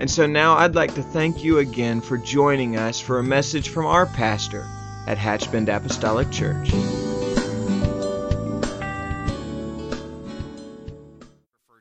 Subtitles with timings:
[0.00, 3.68] And so now I'd like to thank you again for joining us for a message
[3.68, 4.66] from our pastor
[5.06, 6.72] at Hatchbend Apostolic Church.
[6.72, 6.98] referred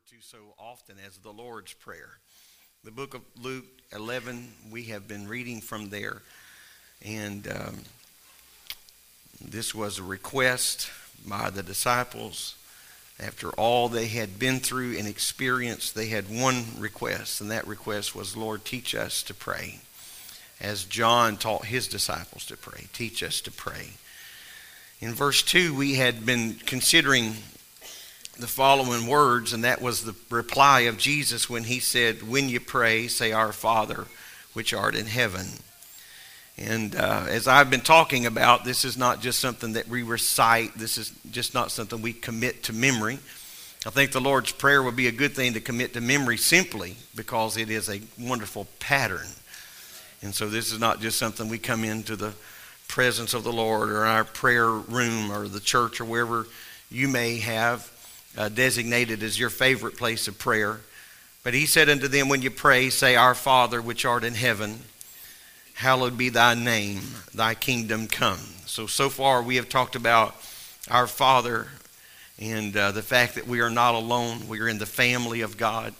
[0.08, 2.20] to so often as the Lord's Prayer.
[2.84, 6.22] The book of Luke 11, we have been reading from there.
[7.04, 7.80] And um,
[9.42, 10.92] this was a request
[11.28, 12.58] by the disciples.
[13.20, 18.16] After all they had been through and experienced, they had one request, and that request
[18.16, 19.80] was, Lord, teach us to pray.
[20.60, 23.92] As John taught his disciples to pray, teach us to pray.
[25.00, 27.36] In verse 2, we had been considering
[28.40, 32.60] the following words, and that was the reply of Jesus when he said, When you
[32.60, 34.06] pray, say, Our Father,
[34.54, 35.48] which art in heaven.
[36.58, 40.78] And uh, as I've been talking about, this is not just something that we recite,
[40.78, 43.18] this is just not something we commit to memory.
[43.86, 46.96] I think the Lord's Prayer would be a good thing to commit to memory simply
[47.16, 49.28] because it is a wonderful pattern.
[50.22, 52.34] And so this is not just something we come into the
[52.88, 56.46] presence of the Lord or our prayer room or the church or wherever
[56.90, 57.92] you may have
[58.38, 60.80] uh, designated as your favorite place of prayer.
[61.44, 64.80] But he said unto them, When you pray, say, Our Father which art in heaven,
[65.74, 67.02] hallowed be thy name,
[67.34, 68.40] thy kingdom come.
[68.66, 70.36] So, so far we have talked about
[70.90, 71.68] our Father
[72.40, 74.48] and uh, the fact that we are not alone.
[74.48, 75.94] We are in the family of God.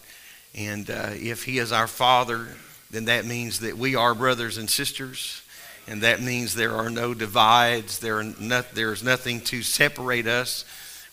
[0.54, 2.48] And uh, if He is our Father,
[2.90, 5.42] then that means that we are brothers and sisters.
[5.86, 7.98] And that means there are no divides.
[7.98, 10.64] There, are not, there is nothing to separate us,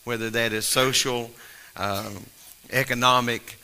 [0.04, 1.32] whether that is social,
[1.76, 2.10] uh,
[2.72, 3.58] economic,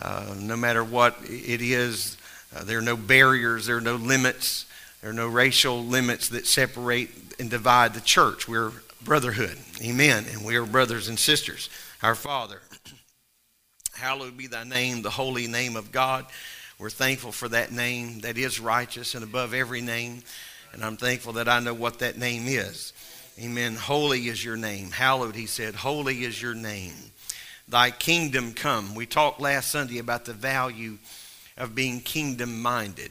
[0.00, 2.17] uh, no matter what it is.
[2.54, 4.66] Uh, there are no barriers, there are no limits,
[5.00, 8.48] there are no racial limits that separate and divide the church.
[8.48, 8.72] We're
[9.02, 9.56] brotherhood.
[9.82, 10.24] Amen.
[10.32, 11.70] And we are brothers and sisters.
[12.02, 12.60] Our Father,
[13.92, 16.26] hallowed be thy name, the holy name of God.
[16.78, 20.22] We're thankful for that name that is righteous and above every name.
[20.72, 22.92] And I'm thankful that I know what that name is.
[23.40, 23.74] Amen.
[23.74, 24.90] Holy is your name.
[24.90, 25.74] Hallowed, he said.
[25.74, 26.94] Holy is your name.
[27.68, 28.94] Thy kingdom come.
[28.94, 30.98] We talked last Sunday about the value
[31.58, 33.10] of being kingdom minded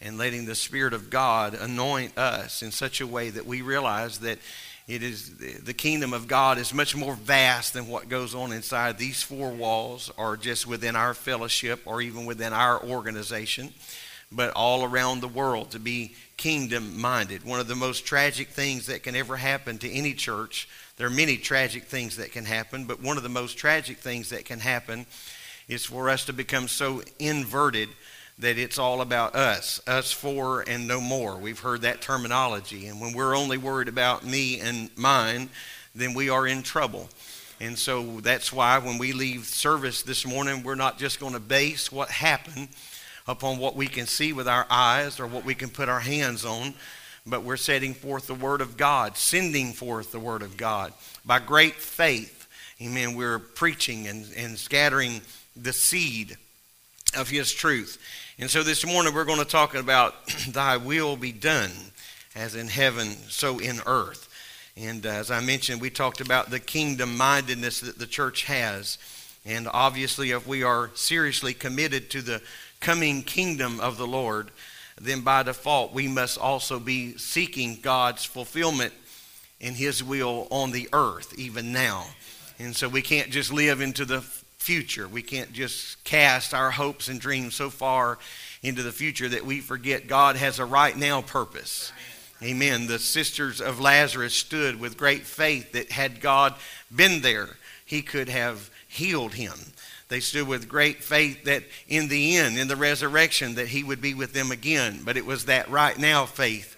[0.00, 4.18] and letting the Spirit of God anoint us in such a way that we realize
[4.18, 4.38] that
[4.86, 8.98] it is the kingdom of God is much more vast than what goes on inside
[8.98, 13.74] these four walls or just within our fellowship or even within our organization,
[14.30, 17.44] but all around the world to be kingdom minded.
[17.44, 20.68] One of the most tragic things that can ever happen to any church,
[20.98, 24.30] there are many tragic things that can happen, but one of the most tragic things
[24.30, 25.06] that can happen
[25.68, 27.88] is four us to become so inverted
[28.38, 31.36] that it's all about us, us for and no more.
[31.36, 32.86] We've heard that terminology.
[32.86, 35.48] And when we're only worried about me and mine,
[35.94, 37.08] then we are in trouble.
[37.60, 41.40] And so that's why when we leave service this morning, we're not just going to
[41.40, 42.68] base what happened
[43.26, 46.44] upon what we can see with our eyes or what we can put our hands
[46.44, 46.74] on,
[47.26, 50.92] but we're setting forth the Word of God, sending forth the Word of God.
[51.24, 52.46] By great faith,
[52.80, 55.22] amen, we're preaching and, and scattering
[55.56, 56.36] the seed
[57.16, 57.98] of His truth.
[58.38, 60.14] And so this morning we're going to talk about
[60.48, 61.70] Thy will be done,
[62.34, 64.28] as in heaven, so in earth.
[64.76, 68.98] And as I mentioned, we talked about the kingdom mindedness that the church has.
[69.46, 72.42] And obviously, if we are seriously committed to the
[72.80, 74.50] coming kingdom of the Lord,
[75.00, 78.92] then by default, we must also be seeking God's fulfillment
[79.60, 82.04] in His will on the earth, even now.
[82.58, 84.24] And so we can't just live into the
[84.66, 85.06] future.
[85.06, 88.18] We can't just cast our hopes and dreams so far
[88.64, 91.92] into the future that we forget God has a right now purpose.
[92.42, 92.88] Amen.
[92.88, 96.52] The sisters of Lazarus stood with great faith that had God
[96.94, 97.50] been there,
[97.84, 99.54] he could have healed him.
[100.08, 104.00] They stood with great faith that in the end, in the resurrection, that he would
[104.00, 105.02] be with them again.
[105.04, 106.74] But it was that right now faith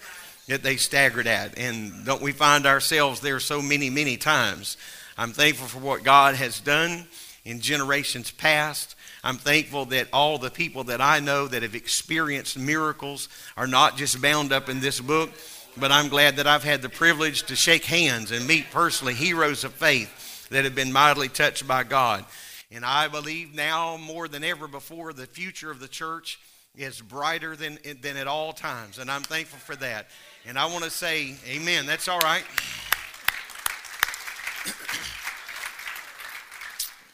[0.47, 1.57] that they staggered at.
[1.57, 4.77] And don't we find ourselves there so many, many times?
[5.17, 7.07] I'm thankful for what God has done
[7.49, 8.95] in generations past.
[9.23, 13.97] I'm thankful that all the people that I know that have experienced miracles are not
[13.97, 15.31] just bound up in this book,
[15.75, 19.63] but I'm glad that I've had the privilege to shake hands and meet personally heroes
[19.63, 22.23] of faith that have been mightily touched by God.
[22.71, 26.39] And I believe now more than ever before, the future of the church
[26.75, 28.99] is brighter than, than at all times.
[28.99, 30.07] And I'm thankful for that.
[30.45, 31.87] And I want to say, Amen.
[31.87, 32.43] That's all right.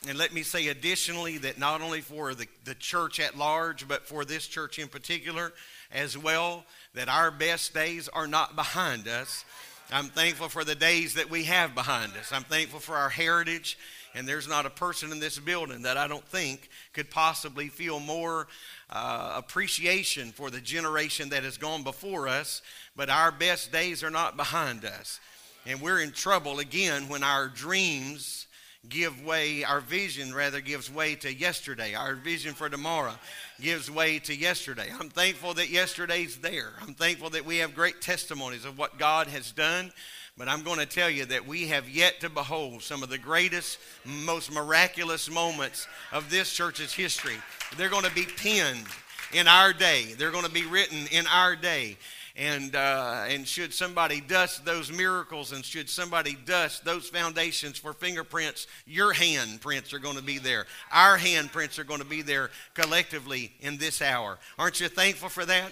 [0.07, 4.07] And let me say additionally that not only for the, the church at large, but
[4.07, 5.51] for this church in particular
[5.91, 6.63] as well,
[6.93, 9.43] that our best days are not behind us.
[9.91, 12.31] I'm thankful for the days that we have behind us.
[12.31, 13.77] I'm thankful for our heritage.
[14.13, 17.99] And there's not a person in this building that I don't think could possibly feel
[17.99, 18.47] more
[18.89, 22.61] uh, appreciation for the generation that has gone before us.
[22.95, 25.19] But our best days are not behind us.
[25.65, 28.44] And we're in trouble again when our dreams
[28.89, 31.95] give way, our vision rather gives way to yesterday.
[31.95, 33.13] Our vision for tomorrow
[33.61, 34.91] gives way to yesterday.
[34.99, 36.73] I'm thankful that yesterday's there.
[36.81, 39.91] I'm thankful that we have great testimonies of what God has done.
[40.37, 43.17] But I'm going to tell you that we have yet to behold some of the
[43.17, 47.37] greatest, most miraculous moments of this church's history.
[47.77, 48.85] They're going to be penned
[49.33, 51.97] in our day, they're going to be written in our day.
[52.37, 57.93] And, uh, and should somebody dust those miracles and should somebody dust those foundations for
[57.93, 60.65] fingerprints, your handprints are going to be there.
[60.91, 64.37] Our handprints are going to be there collectively in this hour.
[64.59, 65.71] Aren't you thankful for that?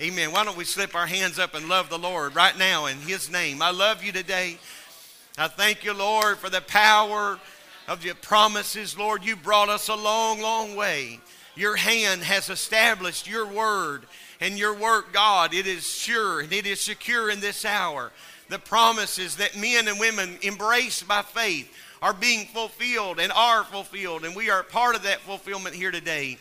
[0.00, 0.30] Amen.
[0.30, 3.30] Why don't we slip our hands up and love the Lord right now in His
[3.30, 3.60] name?
[3.60, 4.58] I love you today.
[5.36, 7.40] I thank you, Lord, for the power
[7.88, 8.96] of your promises.
[8.96, 11.18] Lord, you brought us a long, long way.
[11.56, 14.06] Your hand has established your word
[14.40, 18.12] and your work, God, it is sure and it is secure in this hour.
[18.48, 21.72] The promises that men and women embrace by faith
[22.02, 26.36] are being fulfilled and are fulfilled, and we are part of that fulfillment here today.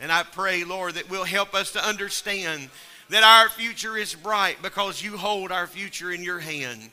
[0.00, 2.70] And I pray, Lord, that will help us to understand
[3.10, 6.90] that our future is bright because you hold our future in your hand.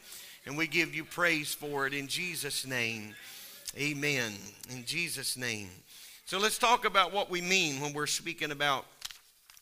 [0.48, 3.13] And we give you praise for it in Jesus' name.
[3.78, 4.34] Amen.
[4.72, 5.69] In Jesus' name.
[6.25, 8.86] So let's talk about what we mean when we're speaking about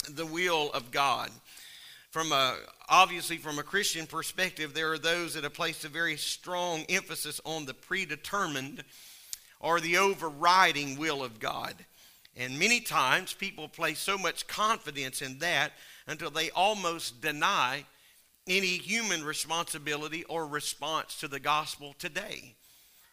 [0.09, 1.29] the will of God.
[2.11, 2.57] From a,
[2.89, 7.41] obviously, from a Christian perspective, there are those that have placed a very strong emphasis
[7.45, 8.83] on the predetermined
[9.59, 11.73] or the overriding will of God.
[12.35, 15.71] And many times people place so much confidence in that
[16.07, 17.85] until they almost deny
[18.47, 22.55] any human responsibility or response to the gospel today.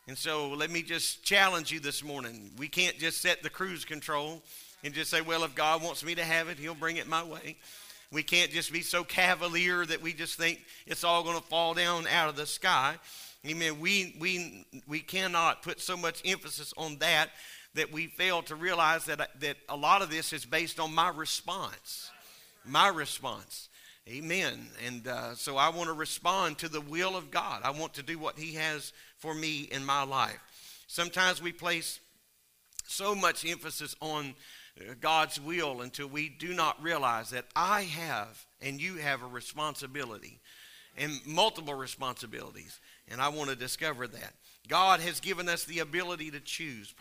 [0.09, 2.51] And so let me just challenge you this morning.
[2.59, 4.43] We can't just set the cruise control
[4.85, 7.23] and just say, well, if God wants me to have it, He'll bring it my
[7.23, 7.57] way.
[8.13, 11.75] We can't just be so cavalier that we just think it's all going to fall
[11.75, 12.97] down out of the sky.
[13.47, 13.81] Amen.
[13.81, 17.31] We, we, we cannot put so much emphasis on that
[17.75, 21.09] that we fail to realize that, that a lot of this is based on my
[21.09, 22.11] response.
[22.65, 23.69] My response.
[24.09, 24.67] Amen.
[24.85, 27.63] And uh, so I want to respond to the will of God.
[27.63, 30.41] I want to do what He has for me in my life.
[30.89, 32.01] Sometimes we place
[32.89, 34.35] so much emphasis on
[35.01, 40.41] God's will until we do not realize that I have and you have a responsibility
[40.97, 42.81] and multiple responsibilities.
[43.09, 44.35] And I want to discover that.
[44.69, 46.95] God has given us the ability to choose,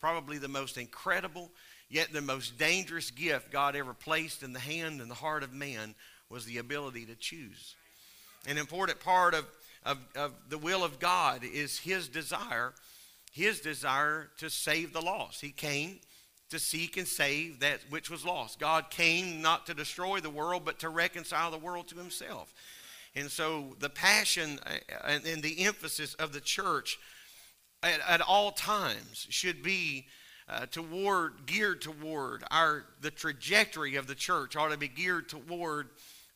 [0.00, 1.50] probably the most incredible,
[1.88, 5.52] yet the most dangerous gift God ever placed in the hand and the heart of
[5.52, 5.94] man
[6.28, 7.74] was the ability to choose.
[8.46, 9.44] An important part of,
[9.84, 12.74] of, of the will of God is his desire,
[13.32, 15.40] his desire to save the lost.
[15.40, 15.98] He came
[16.50, 18.60] to seek and save that which was lost.
[18.60, 22.54] God came not to destroy the world, but to reconcile the world to himself.
[23.14, 26.98] And so the passion uh, and the emphasis of the church
[27.82, 30.06] at, at all times should be
[30.48, 35.88] uh, toward geared toward our the trajectory of the church ought to be geared toward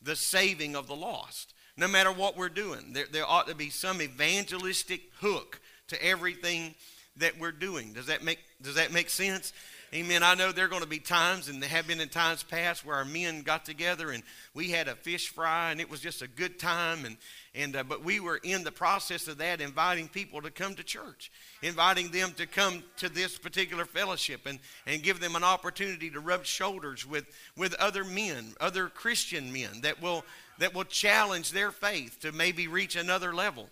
[0.02, 1.54] the saving of the lost.
[1.76, 6.74] No matter what we're doing, there, there ought to be some evangelistic hook to everything
[7.16, 7.92] that we're doing.
[7.92, 9.52] Does that make does that make sense?
[9.92, 10.22] Amen.
[10.22, 12.86] I know there are going to be times, and there have been in times past,
[12.86, 14.22] where our men got together and
[14.54, 17.04] we had a fish fry, and it was just a good time.
[17.04, 17.16] And,
[17.56, 20.84] and uh, but we were in the process of that, inviting people to come to
[20.84, 26.08] church, inviting them to come to this particular fellowship, and, and give them an opportunity
[26.10, 30.24] to rub shoulders with, with other men, other Christian men that will
[30.58, 33.70] that will challenge their faith to maybe reach another level.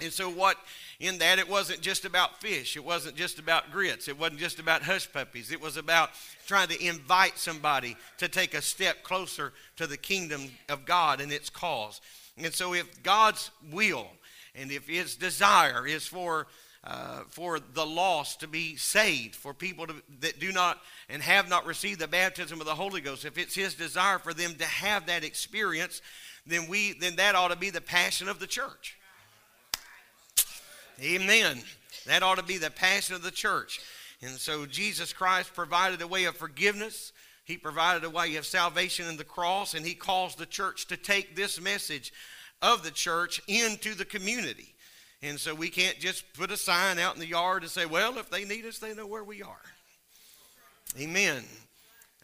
[0.00, 0.56] And so, what
[0.98, 4.58] in that, it wasn't just about fish, it wasn't just about grits, it wasn't just
[4.58, 5.52] about hush puppies.
[5.52, 6.10] It was about
[6.46, 11.30] trying to invite somebody to take a step closer to the kingdom of God and
[11.30, 12.00] its cause.
[12.36, 14.08] And so, if God's will
[14.56, 16.48] and if His desire is for
[16.82, 21.48] uh, for the lost to be saved, for people to, that do not and have
[21.48, 24.66] not received the baptism of the Holy Ghost, if it's His desire for them to
[24.66, 26.02] have that experience,
[26.46, 28.98] then we then that ought to be the passion of the church.
[31.00, 31.58] Amen.
[32.06, 33.80] That ought to be the passion of the church.
[34.22, 37.12] And so Jesus Christ provided a way of forgiveness.
[37.44, 40.96] He provided a way of salvation in the cross, and He calls the church to
[40.96, 42.12] take this message
[42.62, 44.74] of the church into the community.
[45.22, 48.18] And so we can't just put a sign out in the yard and say, well,
[48.18, 49.60] if they need us, they know where we are.
[50.98, 51.44] Amen.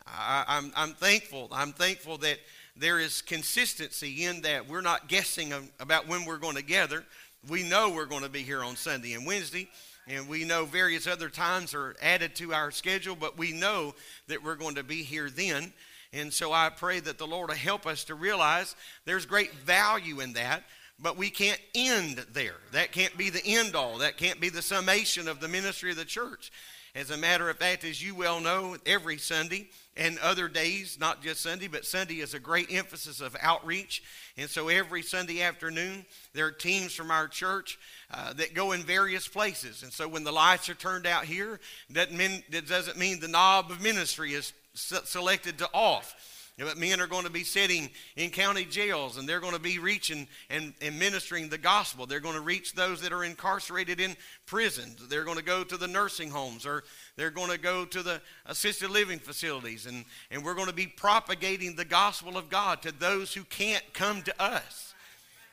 [0.07, 1.49] I, am I'm, I'm thankful.
[1.51, 2.39] I'm thankful that
[2.77, 4.69] there is consistency in that.
[4.69, 7.05] We're not guessing about when we're going to gather.
[7.49, 9.71] We know we're going to be here on Sunday and Wednesday,
[10.07, 13.95] and we know various other times are added to our schedule, but we know
[14.29, 15.73] that we're going to be here then.
[16.13, 20.21] And so I pray that the Lord will help us to realize there's great value
[20.21, 20.65] in that,
[20.99, 22.57] but we can't end there.
[22.73, 23.99] That can't be the end all.
[23.99, 26.53] That can't be the summation of the ministry of the church.
[26.95, 31.23] As a matter of fact, as you well know, every Sunday and other days, not
[31.23, 34.03] just Sunday, but Sunday is a great emphasis of outreach.
[34.37, 37.79] And so every Sunday afternoon, there are teams from our church
[38.13, 39.83] uh, that go in various places.
[39.83, 43.29] And so when the lights are turned out here, that, mean, that doesn't mean the
[43.29, 46.40] knob of ministry is selected to off.
[46.59, 49.79] But men are going to be sitting in county jails and they're going to be
[49.79, 52.05] reaching and, and ministering the gospel.
[52.05, 54.15] They're going to reach those that are incarcerated in
[54.45, 55.09] prisons.
[55.09, 56.85] They're going to go to the nursing homes or
[57.17, 59.87] they're going to go to the assisted living facilities.
[59.87, 63.85] And, and we're going to be propagating the gospel of God to those who can't
[63.95, 64.95] come to us.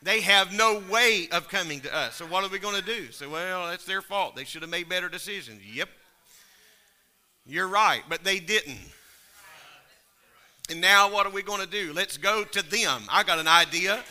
[0.01, 2.15] They have no way of coming to us.
[2.15, 3.11] So what are we going to do?
[3.11, 4.35] So, well, that's their fault.
[4.35, 5.61] They should have made better decisions.
[5.73, 5.89] Yep.
[7.45, 8.77] You're right, but they didn't.
[10.69, 11.93] And now what are we going to do?
[11.93, 13.03] Let's go to them.
[13.09, 14.03] I got an idea.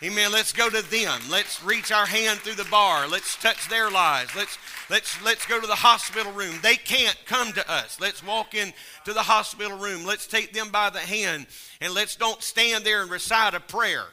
[0.00, 0.30] Amen.
[0.30, 1.20] Let's go to them.
[1.28, 3.08] Let's reach our hand through the bar.
[3.08, 4.30] Let's touch their lives.
[4.36, 4.56] Let's
[4.88, 6.54] let's let's go to the hospital room.
[6.62, 7.98] They can't come to us.
[8.00, 8.72] Let's walk in
[9.06, 10.06] to the hospital room.
[10.06, 11.48] Let's take them by the hand
[11.80, 14.04] and let's don't stand there and recite a prayer.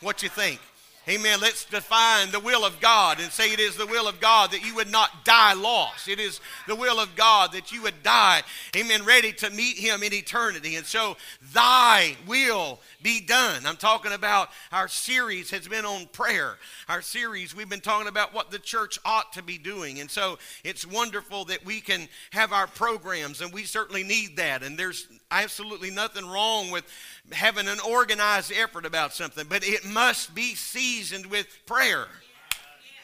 [0.00, 0.60] What you think?
[1.08, 1.38] Amen.
[1.40, 4.66] Let's define the will of God and say it is the will of God that
[4.66, 6.08] you would not die lost.
[6.08, 8.42] It is the will of God that you would die,
[8.74, 10.74] amen, ready to meet Him in eternity.
[10.74, 11.16] And so,
[11.54, 13.66] thy will be done.
[13.66, 16.56] I'm talking about our series has been on prayer.
[16.88, 20.00] Our series, we've been talking about what the church ought to be doing.
[20.00, 24.64] And so, it's wonderful that we can have our programs, and we certainly need that.
[24.64, 26.84] And there's absolutely nothing wrong with
[27.32, 32.06] having an organized effort about something, but it must be seasoned with prayer.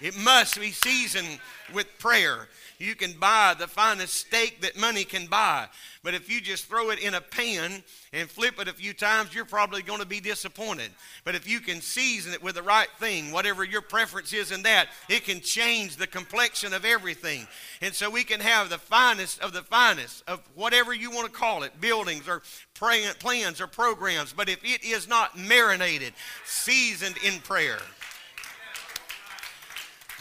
[0.01, 1.39] It must be seasoned
[1.73, 2.49] with prayer.
[2.83, 5.69] You can buy the finest steak that money can buy.
[6.03, 9.33] But if you just throw it in a pan and flip it a few times,
[9.33, 10.91] you're probably going to be disappointed.
[11.23, 14.65] But if you can season it with the right thing, whatever your preference is in
[14.65, 17.47] that, it can change the complexion of everything.
[17.83, 21.39] And so we can have the finest of the finest of whatever you want to
[21.39, 22.43] call it buildings or
[22.75, 24.33] plans or programs.
[24.33, 27.79] But if it is not marinated, seasoned in prayer,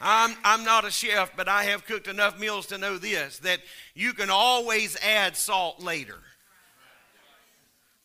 [0.00, 3.60] I'm, I'm not a chef, but I have cooked enough meals to know this that
[3.94, 6.18] you can always add salt later,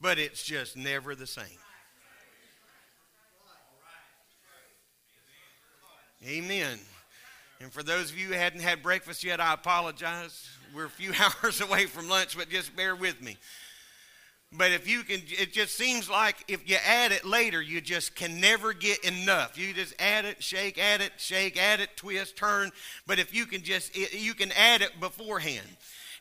[0.01, 1.45] but it's just never the same.
[6.27, 6.79] Amen.
[7.61, 10.49] And for those of you who hadn't had breakfast yet, I apologize.
[10.73, 13.37] We're a few hours away from lunch, but just bear with me.
[14.57, 18.15] But if you can, it just seems like if you add it later, you just
[18.15, 19.57] can never get enough.
[19.57, 22.71] You just add it, shake, add it, shake, add it, twist, turn.
[23.07, 25.67] But if you can just, you can add it beforehand.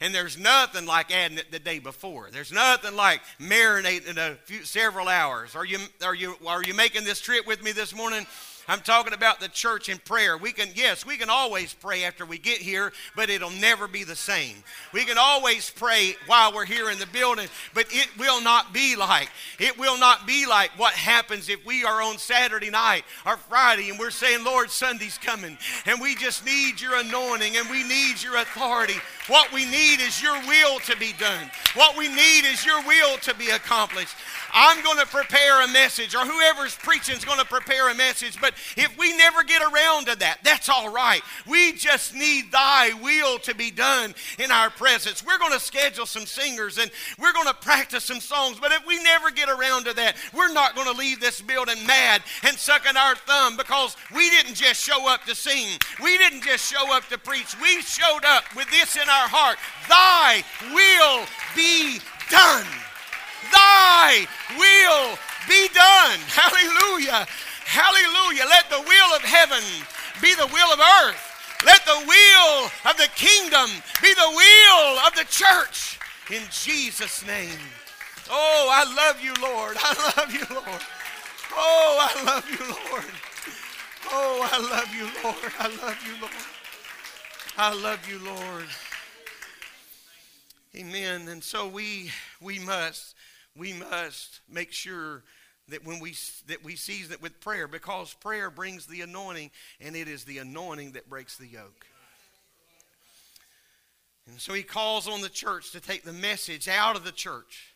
[0.01, 2.29] And there's nothing like adding it the day before.
[2.33, 5.55] There's nothing like marinating a few, several hours.
[5.55, 8.27] Are you, are you, are you making this trip with me this morning?
[8.69, 10.37] I'm talking about the church in prayer.
[10.37, 14.05] We can, yes, we can always pray after we get here, but it'll never be
[14.05, 14.57] the same.
[14.93, 18.97] We can always pray while we're here in the building, but it will not be
[18.97, 19.29] like,
[19.59, 23.91] it will not be like what happens if we are on Saturday night or Friday
[23.91, 28.23] and we're saying, Lord, Sunday's coming, and we just need your anointing and we need
[28.23, 28.97] your authority.
[29.27, 31.51] What we need is your will to be done.
[31.75, 34.15] What we need is your will to be accomplished.
[34.53, 38.39] I'm going to prepare a message, or whoever's preaching is going to prepare a message.
[38.41, 41.23] But if we never get around to that, that's all right.
[41.47, 45.25] We just need thy will to be done in our presence.
[45.25, 48.61] We're going to schedule some singers and we're going to practice some songs.
[48.61, 51.85] But if we never get around to that, we're not going to leave this building
[51.87, 55.79] mad and sucking our thumb because we didn't just show up to sing.
[56.03, 57.59] We didn't just show up to preach.
[57.61, 60.43] We showed up with this in our heart Thy
[60.73, 62.67] will be done.
[63.53, 65.19] Thy will
[65.49, 66.19] be done.
[66.29, 67.27] Hallelujah.
[67.65, 68.45] Hallelujah.
[68.49, 69.63] Let the will of heaven
[70.23, 71.21] be the will of earth.
[71.65, 73.71] Let the will of the kingdom
[74.03, 75.99] be the will of the church.
[76.31, 77.59] In Jesus' name.
[78.31, 79.77] Oh, I love you, Lord.
[79.81, 80.83] I love you, Lord.
[81.57, 83.05] Oh, I love you, Lord.
[84.11, 85.53] Oh, I love you, Lord.
[85.59, 86.33] I love you, Lord.
[87.57, 88.67] I love you, Lord.
[90.77, 91.29] Amen.
[91.29, 93.15] And so we we must
[93.57, 95.23] we must make sure
[95.69, 96.17] that when we
[96.49, 100.39] that we seize it with prayer because prayer brings the anointing and it is the
[100.39, 101.87] anointing that breaks the yoke.
[104.27, 107.75] And so he calls on the church to take the message out of the church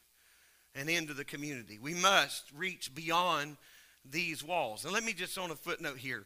[0.75, 1.79] and into the community.
[1.81, 3.59] We must reach beyond
[4.11, 4.85] these walls.
[4.85, 6.25] And let me just on a footnote here.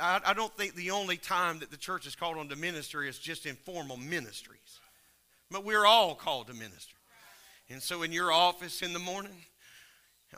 [0.00, 3.08] I, I don't think the only time that the church is called on to ministry
[3.08, 4.80] is just in formal ministries.
[5.50, 6.96] But we're all called to minister.
[7.68, 9.36] And so in your office in the morning,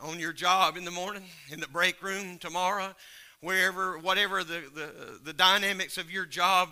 [0.00, 2.95] on your job in the morning, in the break room tomorrow,
[3.41, 6.69] wherever, whatever the, the, the dynamics of your job,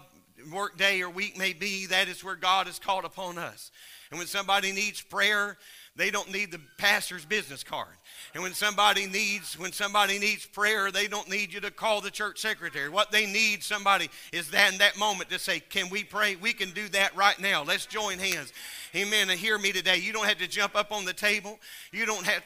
[0.53, 3.71] work day or week may be, that is where God has called upon us.
[4.11, 5.57] And when somebody needs prayer,
[5.97, 7.89] they don't need the pastor's business card.
[8.35, 12.11] And when somebody needs when somebody needs prayer, they don't need you to call the
[12.11, 12.89] church secretary.
[12.89, 16.37] What they need somebody is that in that moment to say, "Can we pray?
[16.37, 17.63] We can do that right now.
[17.63, 18.53] Let's join hands."
[18.95, 19.31] Amen.
[19.31, 19.97] And hear me today.
[19.97, 21.59] You don't have to jump up on the table.
[21.93, 22.43] You don't have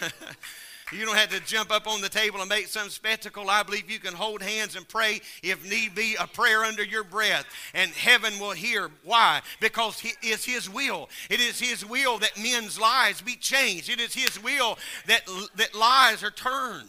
[0.92, 3.50] You don't have to jump up on the table and make some spectacle.
[3.50, 7.02] I believe you can hold hands and pray, if need be, a prayer under your
[7.02, 8.90] breath, and heaven will hear.
[9.02, 9.40] Why?
[9.60, 11.08] Because it's His will.
[11.28, 13.90] It is His will that men's lives be changed.
[13.90, 15.22] It is His will that,
[15.56, 16.88] that lives are turned.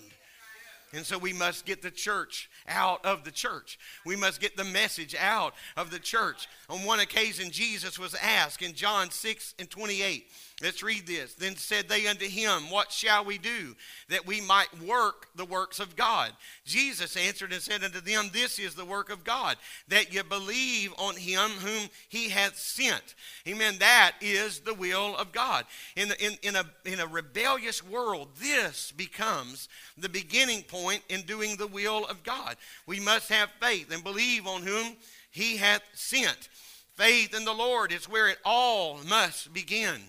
[0.94, 3.78] And so we must get the church out of the church.
[4.06, 6.48] We must get the message out of the church.
[6.70, 10.28] On one occasion, Jesus was asked in John 6 and 28.
[10.60, 11.36] Let's read this.
[11.36, 13.76] Then said they unto him, What shall we do
[14.10, 16.32] that we might work the works of God?
[16.66, 20.96] Jesus answered and said unto them, This is the work of God, that ye believe
[20.98, 23.14] on him whom he hath sent.
[23.48, 23.76] Amen.
[23.78, 25.66] That is the will of God.
[25.96, 31.22] In, the, in, in, a, in a rebellious world, this becomes the beginning point in
[31.22, 32.56] doing the will of God.
[32.88, 34.96] We must have faith and believe on whom
[35.30, 36.50] he hath sent.
[36.96, 40.02] Faith in the Lord is where it all must begin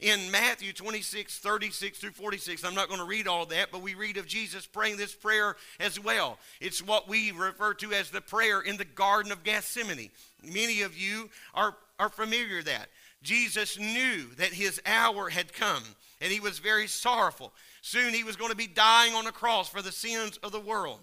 [0.00, 2.64] in Matthew 26, 36 through 46.
[2.64, 5.56] I'm not going to read all that, but we read of Jesus praying this prayer
[5.78, 6.38] as well.
[6.60, 10.10] It's what we refer to as the prayer in the Garden of Gethsemane.
[10.42, 12.88] Many of you are, are familiar with that.
[13.22, 15.82] Jesus knew that his hour had come,
[16.20, 17.52] and he was very sorrowful.
[17.82, 20.60] Soon he was going to be dying on a cross for the sins of the
[20.60, 20.98] world.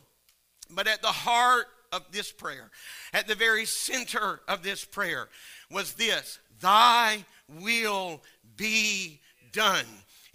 [0.71, 2.71] But at the heart of this prayer,
[3.13, 5.29] at the very center of this prayer,
[5.71, 7.23] was this Thy
[7.61, 8.21] will
[8.57, 9.19] be
[9.53, 9.85] done.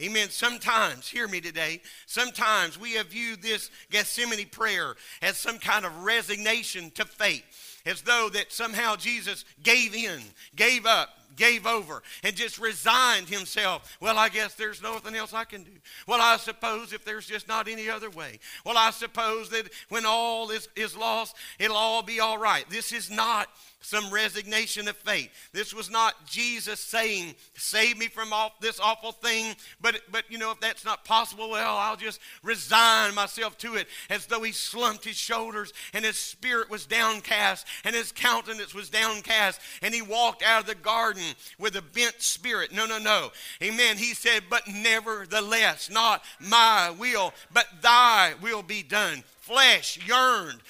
[0.00, 0.30] Amen.
[0.30, 6.02] Sometimes, hear me today, sometimes we have viewed this Gethsemane prayer as some kind of
[6.02, 7.44] resignation to fate,
[7.87, 10.20] as though that somehow Jesus gave in,
[10.56, 13.96] gave up, gave over and just resigned himself.
[14.00, 15.70] Well, I guess there's nothing else I can do.
[16.06, 18.38] Well, I suppose if there's just not any other way.
[18.64, 22.68] Well, I suppose that when all is, is lost, it'll all be all right.
[22.68, 23.48] This is not
[23.83, 25.31] some resignation of faith.
[25.53, 29.55] This was not Jesus saying, Save me from this awful thing.
[29.81, 33.88] But, but you know, if that's not possible, well, I'll just resign myself to it
[34.09, 38.88] as though he slumped his shoulders and his spirit was downcast and his countenance was
[38.88, 41.23] downcast and he walked out of the garden
[41.59, 42.73] with a bent spirit.
[42.73, 43.31] No, no, no.
[43.62, 43.99] Amen.
[43.99, 50.61] He said, But nevertheless, not my will, but thy will be done flesh yearned,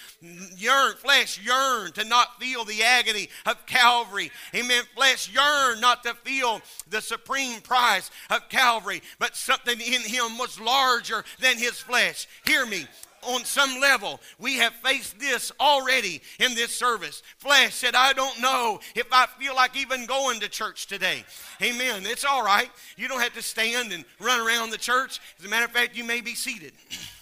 [0.57, 4.31] yearned, flesh yearned to not feel the agony of Calvary.
[4.55, 4.83] Amen.
[4.97, 10.59] Flesh yearned not to feel the supreme price of Calvary, but something in him was
[10.59, 12.27] larger than his flesh.
[12.47, 12.87] Hear me
[13.23, 17.23] on some level, we have faced this already in this service.
[17.39, 21.25] Flesh said, I don't know if I feel like even going to church today.
[21.63, 22.03] Amen.
[22.05, 22.69] It's all right.
[22.97, 25.21] You don't have to stand and run around the church.
[25.39, 26.73] As a matter of fact, you may be seated.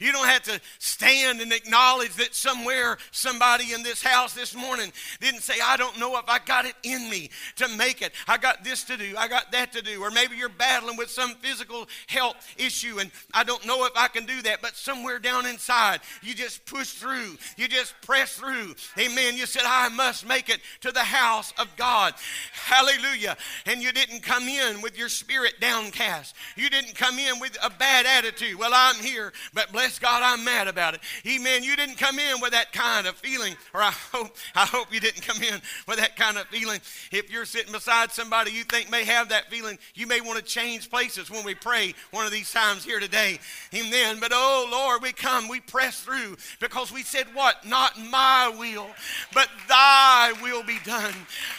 [0.00, 4.90] You don't have to stand and acknowledge that somewhere somebody in this house this morning
[5.20, 8.12] didn't say, I don't know if I got it in me to make it.
[8.26, 10.02] I got this to do, I got that to do.
[10.02, 14.08] Or maybe you're battling with some physical health issue and I don't know if I
[14.08, 14.62] can do that.
[14.62, 18.74] But somewhere down inside, you just push through, you just press through.
[18.98, 19.36] Amen.
[19.36, 22.14] You said, I must make it to the house of God.
[22.52, 23.36] Hallelujah.
[23.66, 27.68] And you didn't come in with your spirit downcast, you didn't come in with a
[27.68, 28.58] bad attitude.
[28.58, 31.00] Well, I'm here, but bless bless God, I'm mad about it.
[31.26, 31.64] Amen.
[31.64, 35.00] You didn't come in with that kind of feeling, or I hope, I hope you
[35.00, 36.80] didn't come in with that kind of feeling.
[37.10, 40.44] If you're sitting beside somebody you think may have that feeling, you may want to
[40.44, 43.40] change places when we pray one of these times here today.
[43.74, 44.18] Amen.
[44.20, 47.66] But oh Lord, we come, we press through because we said, What?
[47.66, 48.90] Not my will,
[49.34, 51.14] but thy will be done.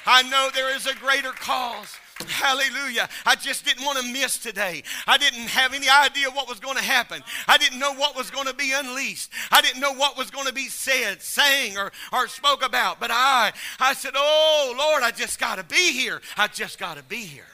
[0.05, 3.09] I know there is a greater cause Hallelujah.
[3.25, 4.83] I just didn't want to miss today.
[5.07, 7.23] I didn't have any idea what was going to happen.
[7.47, 9.31] I didn't know what was going to be unleashed.
[9.51, 12.99] I didn't know what was going to be said, sang, or, or spoke about.
[12.99, 16.21] But I, I said, Oh, Lord, I just got to be here.
[16.37, 17.45] I just got to be here.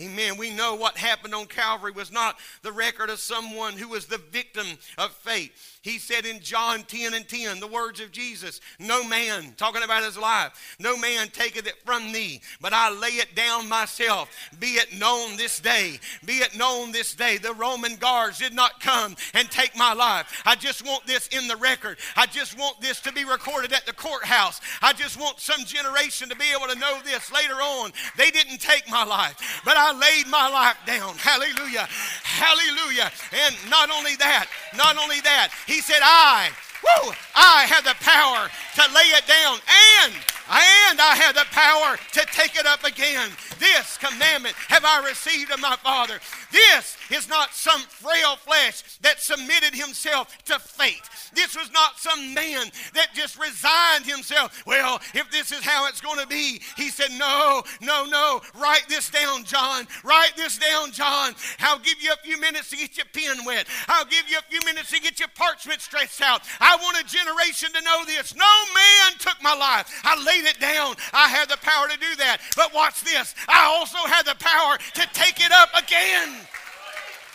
[0.00, 0.38] Amen.
[0.38, 4.18] We know what happened on Calvary was not the record of someone who was the
[4.18, 5.52] victim of fate.
[5.82, 10.02] He said in John 10 and 10, the words of Jesus, No man, talking about
[10.02, 14.30] his life, no man taketh it from thee, but I lay it down myself.
[14.58, 18.80] Be it known this day, be it known this day, the Roman guards did not
[18.80, 20.42] come and take my life.
[20.46, 21.98] I just want this in the record.
[22.16, 24.60] I just want this to be recorded at the courthouse.
[24.80, 27.92] I just want some generation to be able to know this later on.
[28.16, 31.16] They didn't take my life, but I laid my life down.
[31.16, 31.88] Hallelujah.
[32.22, 33.10] Hallelujah.
[33.46, 36.50] And not only that, not only that, he said, I,
[36.82, 39.58] woo, I have the power to lay it down
[40.04, 40.14] and
[40.50, 43.30] and I have the power to take it up again.
[43.60, 46.18] This commandment have I received of my Father.
[46.50, 51.08] This is not some frail flesh that submitted himself to fate.
[51.34, 54.66] This was not some man that just resigned himself.
[54.66, 58.40] Well, if this is how it's going to be, he said, No, no, no.
[58.60, 59.86] Write this down, John.
[60.02, 61.34] Write this down, John.
[61.60, 63.68] I'll give you a few minutes to get your pen wet.
[63.86, 66.42] I'll give you a few minutes to get your parchment stretched out.
[66.76, 68.34] Want a generation to know this.
[68.34, 70.00] No man took my life.
[70.04, 70.94] I laid it down.
[71.12, 72.38] I had the power to do that.
[72.56, 73.34] But watch this.
[73.48, 76.36] I also had the power to take it up again.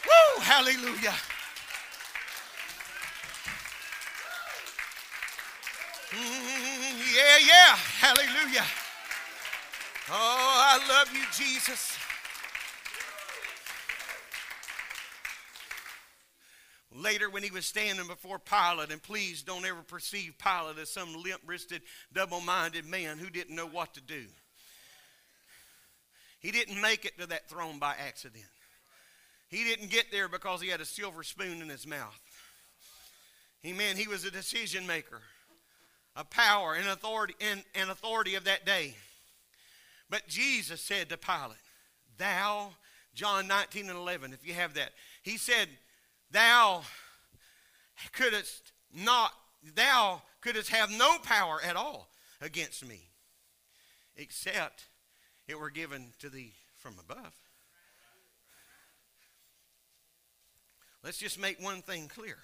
[0.06, 0.42] Woo!
[0.42, 1.16] Hallelujah.
[6.12, 7.76] Mm, yeah, yeah.
[8.00, 8.66] Hallelujah.
[10.10, 11.95] Oh, I love you, Jesus.
[16.96, 21.22] Later, when he was standing before Pilate, and please don't ever perceive Pilate as some
[21.22, 21.82] limp wristed,
[22.14, 24.24] double minded man who didn't know what to do.
[26.40, 28.46] He didn't make it to that throne by accident.
[29.50, 32.20] He didn't get there because he had a silver spoon in his mouth.
[33.66, 33.98] Amen.
[33.98, 35.22] He was a decision maker,
[36.16, 38.96] a power and authority and, and authority of that day.
[40.10, 41.58] But Jesus said to Pilate,
[42.18, 42.70] Thou,
[43.16, 44.92] John 19 and 11, if you have that,
[45.24, 45.68] he said,
[46.32, 46.84] Thou
[48.12, 49.32] couldst not,
[49.76, 52.10] thou couldst have no power at all
[52.42, 53.10] against me,
[54.16, 54.86] except
[55.48, 57.34] it were given to thee from above.
[61.04, 62.38] Let's just make one thing clear.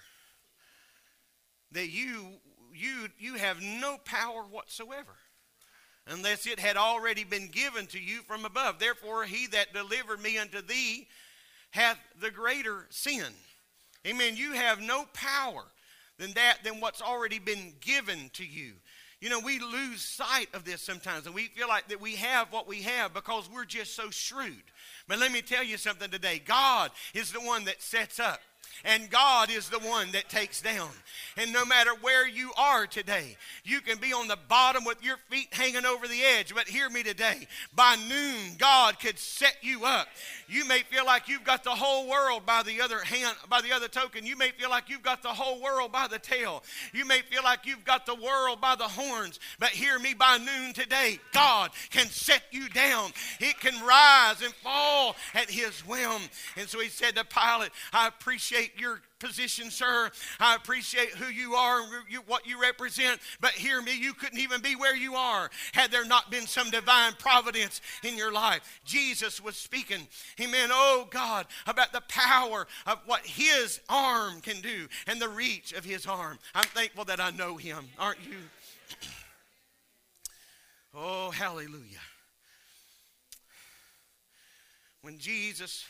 [1.72, 2.34] That you
[2.72, 5.16] you you have no power whatsoever
[6.06, 8.78] unless it had already been given to you from above.
[8.78, 11.08] Therefore, he that delivered me unto thee
[11.70, 13.32] hath the greater sin.
[14.06, 14.36] Amen.
[14.36, 15.64] You have no power
[16.18, 18.72] than that, than what's already been given to you.
[19.20, 22.52] You know, we lose sight of this sometimes, and we feel like that we have
[22.52, 24.64] what we have because we're just so shrewd.
[25.06, 28.40] But let me tell you something today God is the one that sets up
[28.84, 30.90] and God is the one that takes down.
[31.36, 35.16] And no matter where you are today, you can be on the bottom with your
[35.30, 36.54] feet hanging over the edge.
[36.54, 40.08] But hear me today by noon, God could set you up.
[40.48, 43.72] You may feel like you've got the whole world by the other hand, by the
[43.72, 44.26] other token.
[44.26, 46.62] You may feel like you've got the whole world by the tail.
[46.92, 49.40] You may feel like you've got the world by the horns.
[49.58, 53.12] But hear me by noon today, God can set you down.
[53.40, 56.20] It can rise and fall at his whim.
[56.56, 60.10] And so he said to Pilate, I appreciate your position, sir.
[60.40, 61.92] I appreciate who you are, and
[62.26, 63.20] what you represent.
[63.40, 66.70] But hear me, you couldn't even be where you are had there not been some
[66.70, 68.80] divine providence in your life.
[68.84, 70.06] Jesus was speaking,
[70.40, 75.72] amen, oh God, about the power of what his arm can do and the reach
[75.72, 76.38] of his arm.
[76.54, 78.38] I'm thankful that I know him, aren't you?
[80.94, 82.00] oh, hallelujah.
[85.02, 85.84] When Jesus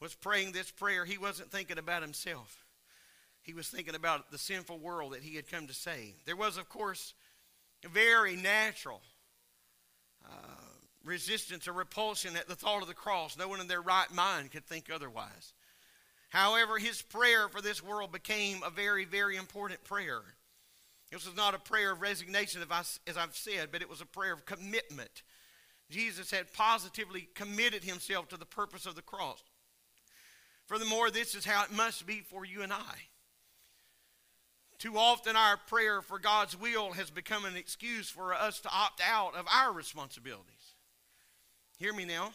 [0.00, 2.64] was praying this prayer, he wasn't thinking about himself.
[3.42, 6.14] He was thinking about the sinful world that he had come to save.
[6.26, 7.14] There was, of course,
[7.84, 9.00] a very natural
[10.24, 10.60] uh,
[11.04, 13.38] resistance or repulsion at the thought of the cross.
[13.38, 15.54] No one in their right mind could think otherwise.
[16.28, 20.20] However, his prayer for this world became a very, very important prayer.
[21.10, 24.32] This was not a prayer of resignation, as I've said, but it was a prayer
[24.32, 25.22] of commitment.
[25.90, 29.42] Jesus had positively committed himself to the purpose of the cross.
[30.70, 32.94] Furthermore, this is how it must be for you and I.
[34.78, 39.02] Too often, our prayer for God's will has become an excuse for us to opt
[39.04, 40.76] out of our responsibilities.
[41.76, 42.34] Hear me now.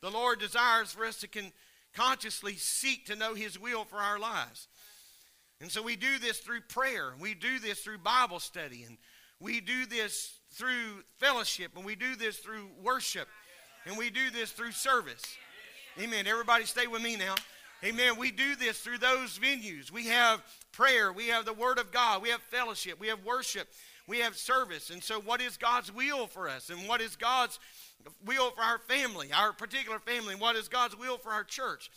[0.00, 1.52] The Lord desires for us to con-
[1.94, 4.66] consciously seek to know His will for our lives.
[5.60, 8.98] And so we do this through prayer, we do this through Bible study, and
[9.38, 13.28] we do this through fellowship, and we do this through worship.
[13.86, 15.22] And we do this through service.
[16.00, 16.26] Amen.
[16.26, 17.36] Everybody stay with me now.
[17.84, 18.16] Amen.
[18.18, 19.92] We do this through those venues.
[19.92, 23.68] We have prayer, we have the Word of God, we have fellowship, we have worship,
[24.08, 24.90] we have service.
[24.90, 26.70] And so, what is God's will for us?
[26.70, 27.60] And what is God's
[28.26, 30.32] will for our family, our particular family?
[30.32, 31.90] And What is God's will for our church?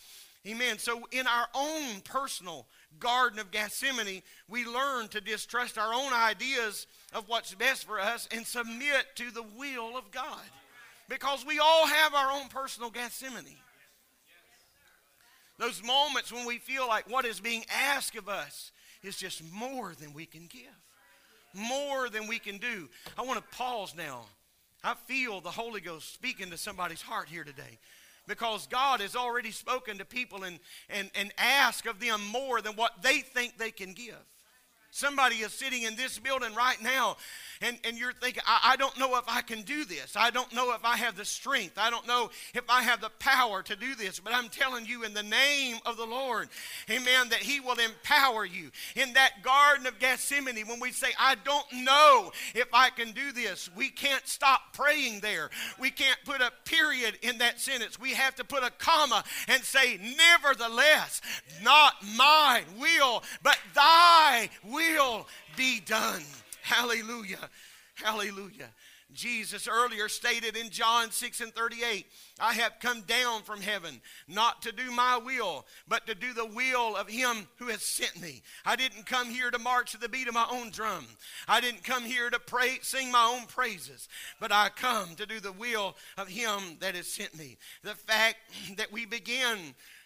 [0.46, 0.78] Amen.
[0.78, 2.66] So, in our own personal
[3.00, 8.28] Garden of Gethsemane, we learn to distrust our own ideas of what's best for us
[8.30, 10.40] and submit to the will of God.
[11.08, 13.56] Because we all have our own personal Gethsemane.
[15.58, 18.70] Those moments when we feel like what is being asked of us
[19.02, 20.62] is just more than we can give,
[21.52, 22.88] more than we can do.
[23.16, 24.26] I want to pause now.
[24.84, 27.78] I feel the Holy Ghost speaking to somebody's heart here today
[28.28, 32.74] because God has already spoken to people and, and, and asked of them more than
[32.74, 34.14] what they think they can give.
[34.90, 37.16] Somebody is sitting in this building right now
[37.60, 40.14] and, and you're thinking, I, I don't know if I can do this.
[40.16, 41.76] I don't know if I have the strength.
[41.76, 44.20] I don't know if I have the power to do this.
[44.20, 46.48] But I'm telling you, in the name of the Lord,
[46.88, 48.70] amen, that He will empower you.
[48.94, 53.32] In that Garden of Gethsemane, when we say, I don't know if I can do
[53.32, 55.50] this, we can't stop praying there.
[55.80, 57.98] We can't put a period in that sentence.
[57.98, 61.20] We have to put a comma and say, Nevertheless,
[61.62, 64.77] not my will, but thy will
[65.56, 66.22] be done.
[66.62, 67.50] Hallelujah.
[67.94, 68.70] Hallelujah.
[69.12, 72.06] Jesus earlier stated in John 6 and 38,
[72.38, 76.44] I have come down from heaven not to do my will, but to do the
[76.44, 78.42] will of him who has sent me.
[78.66, 81.06] I didn't come here to march to the beat of my own drum.
[81.48, 84.08] I didn't come here to pray, sing my own praises,
[84.40, 87.56] but I come to do the will of him that has sent me.
[87.82, 88.36] The fact
[88.76, 89.58] that we begin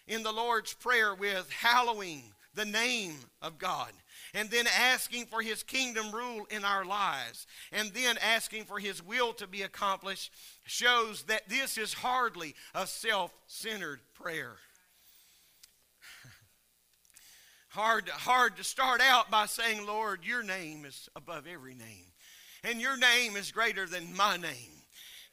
[0.07, 2.23] in the Lord's Prayer with hallowing
[2.55, 3.91] the name of God
[4.33, 9.05] and then asking for his kingdom rule in our lives, and then asking for his
[9.05, 10.31] will to be accomplished
[10.65, 14.55] shows that this is hardly a self centered prayer.
[17.69, 22.05] hard, hard to start out by saying, Lord, your name is above every name,
[22.63, 24.72] and your name is greater than my name.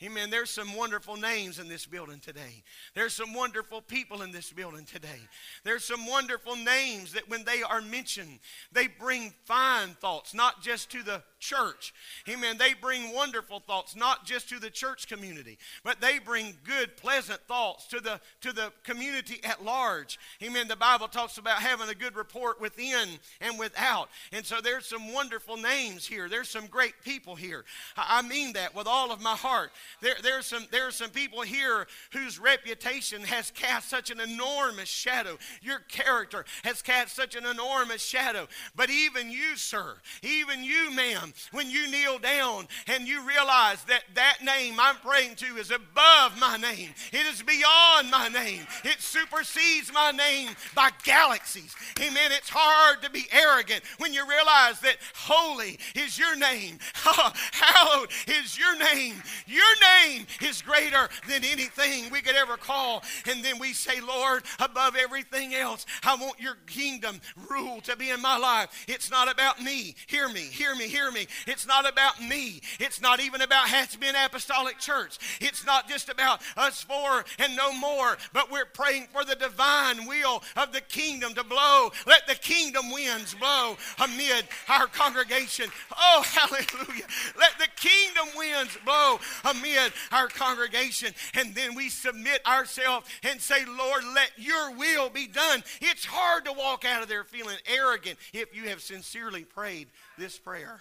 [0.02, 0.30] Amen.
[0.30, 2.62] There's some wonderful names in this building today.
[2.94, 5.28] There's some wonderful people in this building today.
[5.62, 8.38] There's some wonderful names that when they are mentioned,
[8.72, 11.92] they bring fine thoughts, not just to the church.
[12.28, 12.56] Amen.
[12.58, 17.40] They bring wonderful thoughts, not just to the church community, but they bring good, pleasant
[17.48, 20.18] thoughts to the to the community at large.
[20.42, 20.68] Amen.
[20.68, 23.08] The Bible talks about having a good report within
[23.40, 24.10] and without.
[24.32, 26.28] And so there's some wonderful names here.
[26.28, 27.64] There's some great people here.
[27.96, 29.70] I mean that with all of my heart.
[30.00, 35.38] There, there's some there's some people here whose reputation has cast such an enormous shadow.
[35.62, 38.46] Your character has cast such an enormous shadow.
[38.76, 44.02] But even you, sir, even you, ma'am, when you kneel down and you realize that
[44.14, 46.90] that name I'm praying to is above my name.
[47.12, 48.66] It is beyond my name.
[48.84, 51.74] It supersedes my name by galaxies.
[52.00, 52.32] Amen.
[52.32, 56.78] It's hard to be arrogant when you realize that holy is your name.
[56.94, 59.16] Hallowed is your name.
[59.46, 59.62] Your
[60.06, 63.02] name is greater than anything we could ever call.
[63.28, 68.10] And then we say, Lord, above everything else, I want your kingdom rule to be
[68.10, 68.84] in my life.
[68.88, 69.94] It's not about me.
[70.06, 72.60] Hear me, hear me, hear me It's not about me.
[72.78, 75.18] It's not even about Hatchbend Apostolic Church.
[75.40, 80.06] It's not just about us four and no more, but we're praying for the divine
[80.06, 81.90] will of the kingdom to blow.
[82.06, 85.70] Let the kingdom winds blow amid our congregation.
[85.96, 87.06] Oh, hallelujah.
[87.38, 91.12] Let the kingdom winds blow amid our congregation.
[91.34, 95.62] And then we submit ourselves and say, Lord, let your will be done.
[95.80, 100.38] It's hard to walk out of there feeling arrogant if you have sincerely prayed this
[100.38, 100.80] prayer.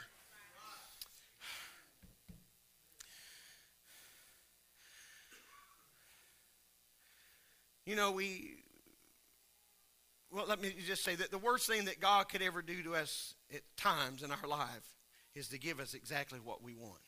[7.90, 8.52] You know, we,
[10.32, 12.94] well, let me just say that the worst thing that God could ever do to
[12.94, 14.94] us at times in our life
[15.34, 17.00] is to give us exactly what we want.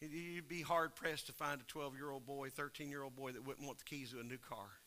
[0.00, 3.32] You'd be hard pressed to find a 12 year old boy, 13 year old boy
[3.32, 4.80] that wouldn't want the keys to a new car.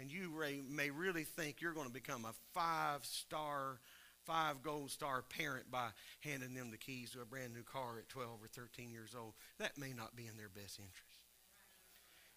[0.00, 0.32] And you
[0.70, 3.80] may really think you're going to become a five star
[4.26, 5.88] five gold star parent by
[6.20, 9.32] handing them the keys to a brand new car at 12 or 13 years old.
[9.58, 11.20] That may not be in their best interest.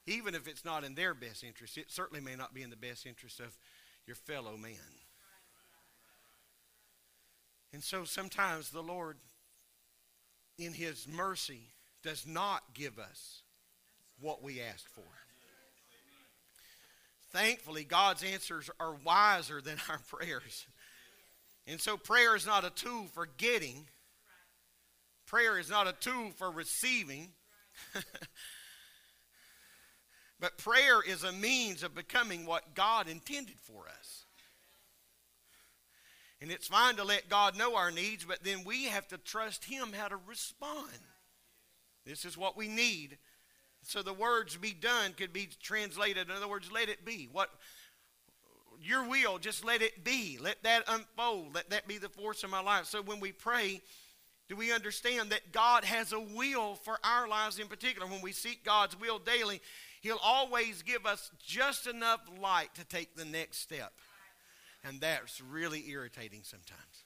[0.05, 2.75] Even if it's not in their best interest, it certainly may not be in the
[2.75, 3.57] best interest of
[4.05, 4.73] your fellow man.
[7.73, 9.17] And so sometimes the Lord,
[10.57, 11.69] in His mercy,
[12.03, 13.41] does not give us
[14.19, 15.03] what we ask for.
[17.31, 20.65] Thankfully, God's answers are wiser than our prayers.
[21.69, 23.85] And so prayer is not a tool for getting,
[25.27, 27.29] prayer is not a tool for receiving.
[30.39, 34.25] but prayer is a means of becoming what God intended for us.
[36.41, 39.65] And it's fine to let God know our needs, but then we have to trust
[39.65, 40.87] Him how to respond.
[42.03, 43.19] This is what we need.
[43.83, 46.29] So the words be done could be translated.
[46.29, 47.29] In other words, let it be.
[47.31, 47.49] What
[48.81, 50.37] your will, just let it be.
[50.39, 51.55] Let that unfold.
[51.55, 52.85] Let that be the force of my life.
[52.85, 53.81] So when we pray,
[54.47, 58.07] do we understand that God has a will for our lives in particular?
[58.07, 59.61] When we seek God's will daily,
[60.01, 63.91] He'll always give us just enough light to take the next step.
[64.83, 67.03] And that's really irritating sometimes.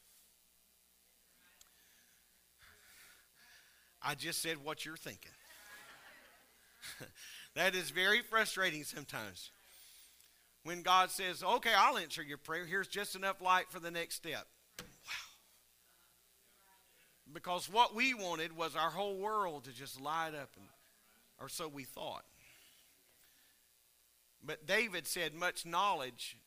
[4.01, 5.31] I just said what you're thinking.
[7.55, 9.49] that is very frustrating sometimes.
[10.63, 12.65] When God says, okay, I'll answer your prayer.
[12.65, 14.47] Here's just enough light for the next step.
[14.80, 14.86] Wow.
[17.34, 20.67] Because what we wanted was our whole world to just light up, and,
[21.41, 22.23] or so we thought.
[24.45, 26.38] But David said, much knowledge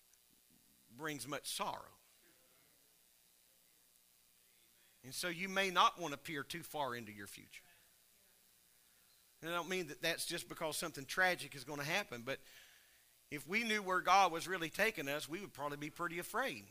[0.97, 1.83] brings much sorrow.
[5.05, 7.63] And so you may not want to peer too far into your future.
[9.43, 12.39] And I don't mean that that's just because something tragic is going to happen, but
[13.31, 16.65] if we knew where God was really taking us, we would probably be pretty afraid.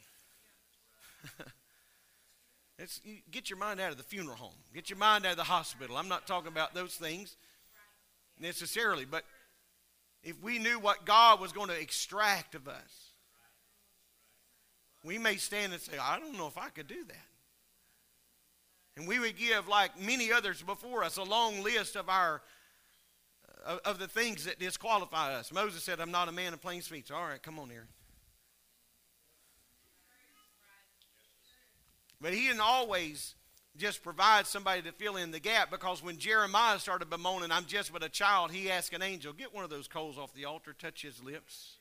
[2.79, 5.37] it's, you get your mind out of the funeral home, get your mind out of
[5.37, 5.97] the hospital.
[5.97, 7.35] I'm not talking about those things
[8.39, 9.23] necessarily, but
[10.23, 13.11] if we knew what God was going to extract of us,
[15.03, 17.27] we may stand and say, I don't know if I could do that.
[18.97, 22.41] And we would give, like many others before us, a long list of our
[23.65, 25.51] of, of the things that disqualify us.
[25.51, 27.11] Moses said, I'm not a man of plain speech.
[27.11, 27.87] All right, come on here.
[32.21, 33.35] But he didn't always
[33.77, 37.91] just provide somebody to fill in the gap because when Jeremiah started bemoaning, I'm just
[37.91, 40.73] but a child, he asked an angel, Get one of those coals off the altar,
[40.73, 41.77] touch his lips.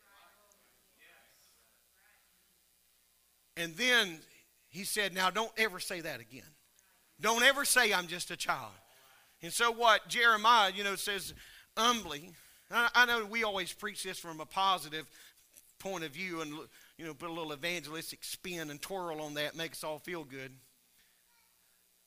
[3.56, 4.18] And then
[4.68, 6.42] he said, Now don't ever say that again.
[7.20, 8.72] Don't ever say I'm just a child.
[9.40, 11.32] And so what Jeremiah, you know, says,
[11.76, 12.32] humbly.
[12.70, 15.08] I, know we always preach this from a positive
[15.78, 16.52] point of view and
[16.96, 20.24] you know put a little evangelistic spin and twirl on that, make us all feel
[20.24, 20.52] good.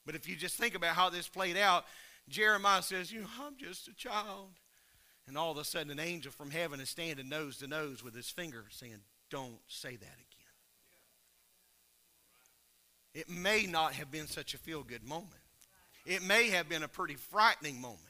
[0.04, 1.84] But if you just think about how this played out,
[2.28, 4.54] Jeremiah says, "You know, I'm just a child,"
[5.26, 8.14] and all of a sudden, an angel from heaven is standing nose to nose with
[8.14, 10.24] his finger, saying, "Don't say that again."
[13.14, 15.42] It may not have been such a feel good moment.
[16.04, 18.07] It may have been a pretty frightening moment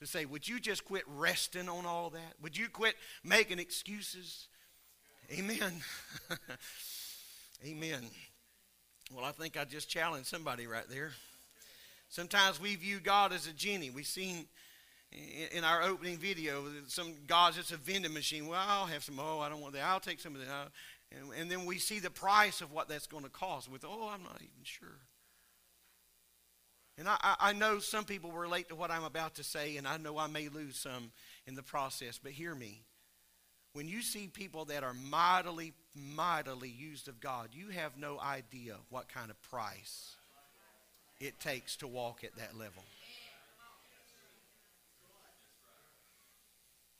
[0.00, 2.34] to say, Would you just quit resting on all that?
[2.42, 4.48] Would you quit making excuses?
[5.32, 5.72] Amen.
[7.66, 8.02] Amen.
[9.12, 11.12] Well, I think I just challenged somebody right there.
[12.08, 13.90] Sometimes we view God as a genie.
[13.90, 14.46] We've seen
[15.52, 18.46] in our opening video some God's just a vending machine.
[18.46, 19.18] Well, I'll have some.
[19.18, 19.84] Oh, I don't want that.
[19.84, 20.70] I'll take some of that.
[21.12, 23.70] And, and then we see the price of what that's going to cost.
[23.70, 24.98] With oh, I'm not even sure.
[26.98, 29.98] And I, I know some people relate to what I'm about to say, and I
[29.98, 31.12] know I may lose some
[31.46, 32.82] in the process, but hear me.
[33.74, 38.76] When you see people that are mightily, mightily used of God, you have no idea
[38.88, 40.16] what kind of price
[41.20, 42.82] it takes to walk at that level.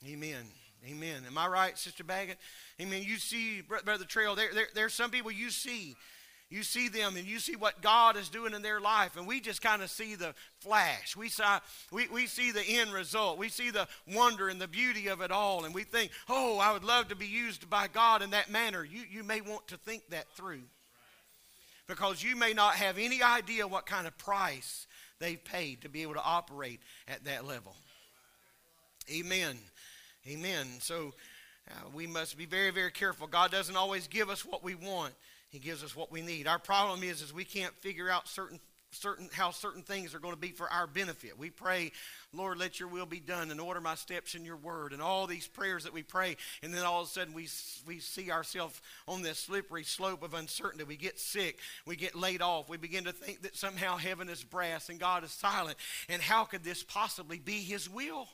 [0.07, 0.45] Amen.
[0.87, 1.23] Amen.
[1.25, 2.37] Am I right, Sister Baggett?
[2.79, 3.01] Amen.
[3.03, 5.95] You see, Brother Trail, there, there, there's some people you see
[6.49, 9.41] you see them and you see what God is doing in their life, and we
[9.41, 11.15] just kind of see the flash.
[11.15, 11.59] We, saw,
[11.91, 13.37] we, we see the end result.
[13.37, 16.71] We see the wonder and the beauty of it all, and we think, oh, I
[16.71, 18.83] would love to be used by God in that manner.
[18.83, 20.63] You, you may want to think that through
[21.87, 24.87] because you may not have any idea what kind of price
[25.19, 27.75] they've paid to be able to operate at that level.
[29.09, 29.57] Amen.
[30.27, 30.67] Amen.
[30.79, 31.13] So
[31.69, 33.27] uh, we must be very, very careful.
[33.27, 35.13] God doesn't always give us what we want.
[35.49, 36.47] He gives us what we need.
[36.47, 38.59] Our problem is, is we can't figure out certain
[38.91, 41.37] certain how certain things are going to be for our benefit.
[41.37, 41.91] We pray,
[42.33, 45.27] Lord, let your will be done and order my steps in your word and all
[45.27, 47.47] these prayers that we pray and then all of a sudden we
[47.85, 50.83] we see ourselves on this slippery slope of uncertainty.
[50.83, 52.69] We get sick, we get laid off.
[52.69, 55.77] We begin to think that somehow heaven is brass and God is silent.
[56.09, 58.27] And how could this possibly be his will?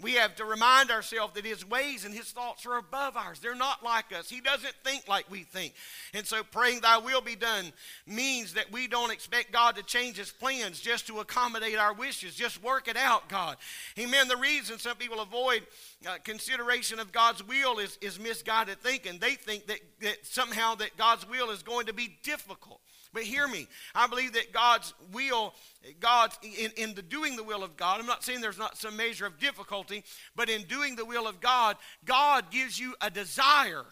[0.00, 3.38] We have to remind ourselves that his ways and his thoughts are above ours.
[3.38, 4.30] They're not like us.
[4.30, 5.74] He doesn't think like we think.
[6.14, 7.72] And so praying thy will be done
[8.06, 12.34] means that we don't expect God to change his plans just to accommodate our wishes.
[12.34, 13.56] Just work it out, God.
[13.98, 14.28] Amen.
[14.28, 15.66] The reason some people avoid
[16.08, 19.18] uh, consideration of God's will is, is misguided thinking.
[19.18, 22.80] They think that, that somehow that God's will is going to be difficult.
[23.12, 23.66] But hear me.
[23.94, 25.54] I believe that God's will,
[25.98, 28.96] God's in, in the doing the will of God, I'm not saying there's not some
[28.96, 30.04] measure of difficulty,
[30.36, 33.84] but in doing the will of God, God gives you a desire.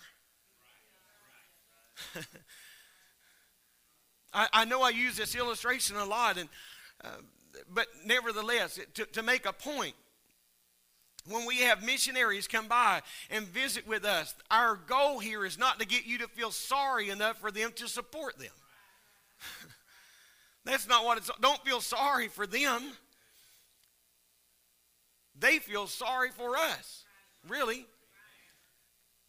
[4.32, 6.48] I, I, know I use this illustration a lot, and
[7.02, 7.08] uh,
[7.72, 9.94] but nevertheless, to, to make a point,
[11.28, 15.80] when we have missionaries come by and visit with us, our goal here is not
[15.80, 18.52] to get you to feel sorry enough for them to support them.
[20.64, 21.30] That's not what it's.
[21.40, 22.82] Don't feel sorry for them.
[25.38, 27.04] They feel sorry for us,
[27.48, 27.86] really.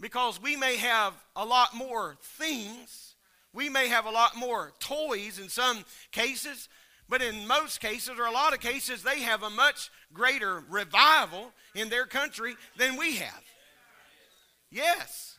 [0.01, 3.15] Because we may have a lot more things,
[3.53, 6.69] we may have a lot more toys in some cases,
[7.09, 11.51] but in most cases, or a lot of cases, they have a much greater revival
[11.75, 13.43] in their country than we have.
[14.71, 15.38] Yes.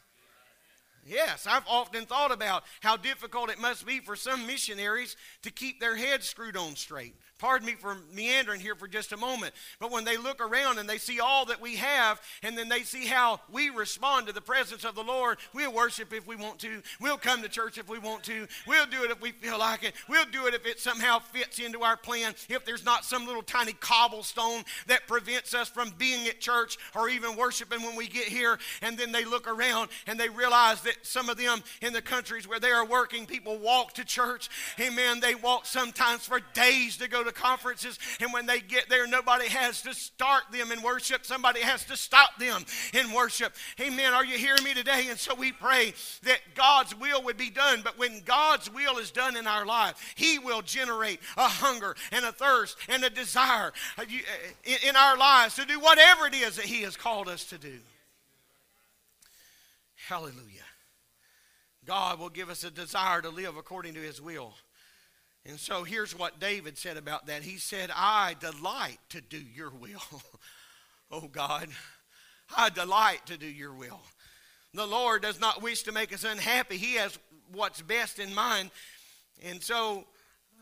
[1.11, 5.81] Yes, I've often thought about how difficult it must be for some missionaries to keep
[5.81, 7.17] their heads screwed on straight.
[7.41, 9.55] Pardon me for meandering here for just a moment.
[9.79, 12.83] But when they look around and they see all that we have, and then they
[12.83, 16.59] see how we respond to the presence of the Lord, we'll worship if we want
[16.59, 16.83] to.
[17.01, 18.47] We'll come to church if we want to.
[18.67, 19.95] We'll do it if we feel like it.
[20.07, 22.35] We'll do it if it somehow fits into our plan.
[22.51, 27.09] If there's not some little tiny cobblestone that prevents us from being at church or
[27.09, 28.59] even worshiping when we get here.
[28.83, 32.47] And then they look around and they realize that some of them in the countries
[32.47, 34.51] where they are working, people walk to church.
[34.79, 35.21] Amen.
[35.21, 39.49] They walk sometimes for days to go to conferences, and when they get there, nobody
[39.49, 41.25] has to start them in worship.
[41.25, 43.55] Somebody has to stop them in worship.
[43.81, 44.13] Amen.
[44.13, 45.07] Are you hearing me today?
[45.09, 47.81] And so we pray that God's will would be done.
[47.83, 52.25] But when God's will is done in our life, He will generate a hunger and
[52.25, 53.73] a thirst and a desire
[54.65, 57.79] in our lives to do whatever it is that He has called us to do.
[60.09, 60.65] Hallelujah.
[61.87, 64.55] God will give us a desire to live according to His will.
[65.47, 67.43] And so here's what David said about that.
[67.43, 70.23] He said, I delight to do your will.
[71.11, 71.69] oh God,
[72.57, 74.01] I delight to do your will.
[74.75, 76.77] The Lord does not wish to make us unhappy.
[76.77, 77.19] He has
[77.53, 78.71] what's best in mind.
[79.43, 80.05] And so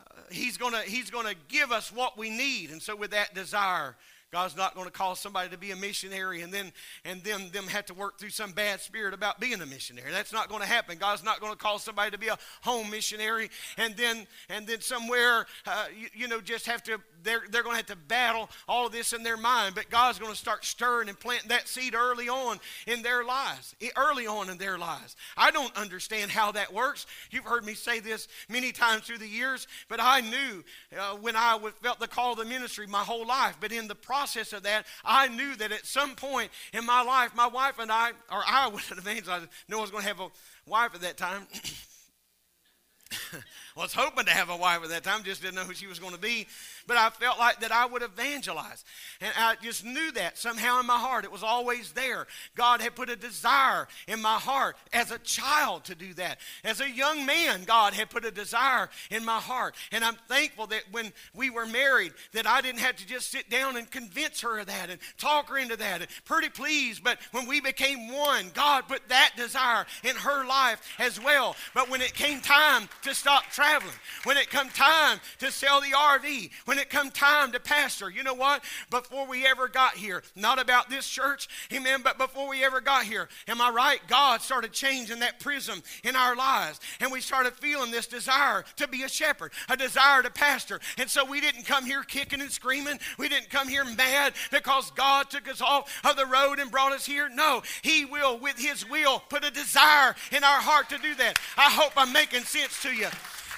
[0.01, 2.71] uh, he's going to he's going to give us what we need.
[2.71, 3.97] And so with that desire,
[4.31, 6.71] God's not going to call somebody to be a missionary and then
[7.07, 10.11] and then them have to work through some bad spirit about being a missionary.
[10.13, 10.99] That's not going to happen.
[10.99, 13.49] God's not going to call somebody to be a home missionary
[13.79, 17.73] and then and then somewhere uh, you, you, know just have to they're they're going
[17.73, 19.75] to have to battle all of this in their mind.
[19.75, 23.75] But God's going to start stirring and planting that seed early on in their lives,
[23.97, 25.17] early on in their lives.
[25.39, 27.07] I don't understand how that works.
[27.31, 30.65] You've heard me say this many times through the years, but I knew
[30.99, 33.57] uh, when I felt the call of the ministry my whole life.
[33.59, 37.03] But in the process process of that, I knew that at some point in my
[37.03, 40.21] life, my wife and I, or I would have evangelized, no one's going to have
[40.21, 40.29] a
[40.67, 41.47] wife at that time.
[43.77, 46.01] was hoping to have a wife at that time, just didn't know who she was
[46.01, 46.49] going to be.
[46.89, 48.83] But I felt like that I would evangelize.
[49.21, 51.27] And I just knew that somehow in my heart.
[51.27, 52.27] It was always there.
[52.57, 56.39] God had put a desire in my heart as a child to do that.
[56.65, 59.75] As a young man, God had put a desire in my heart.
[59.93, 63.51] And I'm thankful that when we were married, that I didn't have to just sit
[63.51, 66.01] down and convince her of that and talk her into that.
[66.01, 67.05] And pretty pleased.
[67.05, 71.55] But when we became one, God put that desire in her life as well.
[71.75, 75.89] But when it came time to stop traveling, when it come time to sell the
[75.89, 78.63] RV, when it come time to pastor, you know what?
[78.91, 83.05] Before we ever got here, not about this church, amen, but before we ever got
[83.05, 84.01] here, am I right?
[84.09, 88.89] God started changing that prism in our lives, and we started feeling this desire to
[88.89, 90.81] be a shepherd, a desire to pastor.
[90.97, 92.99] And so we didn't come here kicking and screaming.
[93.19, 96.93] We didn't come here mad because God took us off of the road and brought
[96.93, 97.29] us here.
[97.29, 101.39] No, He will, with His will, put a desire in our heart to do that.
[101.57, 103.09] I hope I'm making sense to you.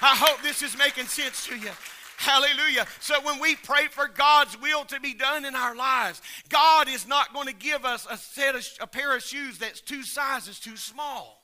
[0.01, 1.69] I hope this is making sense to you.
[2.21, 2.85] Hallelujah.
[2.99, 7.07] So when we pray for God's will to be done in our lives, God is
[7.07, 10.59] not going to give us a set of a pair of shoes that's two sizes
[10.59, 11.40] too small.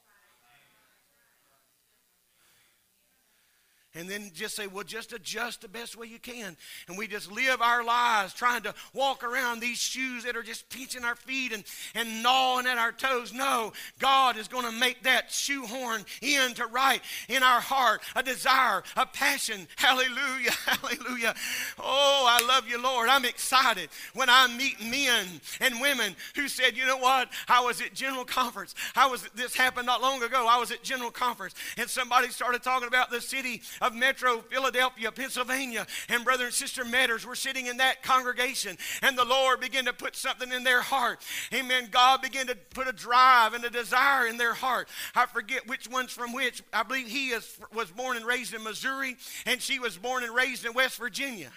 [3.95, 6.55] And then just say, well, just adjust the best way you can.
[6.87, 10.69] And we just live our lives trying to walk around these shoes that are just
[10.69, 11.63] pinching our feet and,
[11.95, 13.33] and gnawing at our toes.
[13.33, 18.83] No, God is going to make that shoehorn into right in our heart a desire,
[18.95, 19.67] a passion.
[19.77, 21.33] Hallelujah, hallelujah.
[21.79, 23.09] Oh, I love you, Lord.
[23.09, 25.25] I'm excited when I meet men
[25.61, 27.29] and women who said, you know what?
[27.47, 28.75] I was at General Conference.
[28.95, 30.45] I was, this happened not long ago.
[30.47, 35.11] I was at General Conference and somebody started talking about the city of Metro Philadelphia,
[35.11, 39.85] Pennsylvania, and brother and sister Metters were sitting in that congregation, and the Lord began
[39.85, 41.23] to put something in their heart.
[41.53, 41.87] Amen.
[41.89, 44.89] God began to put a drive and a desire in their heart.
[45.15, 46.61] I forget which one's from which.
[46.73, 49.15] I believe he is, was born and raised in Missouri,
[49.45, 51.51] and she was born and raised in West Virginia.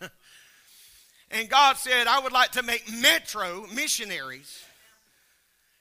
[1.30, 4.65] and God said, I would like to make Metro missionaries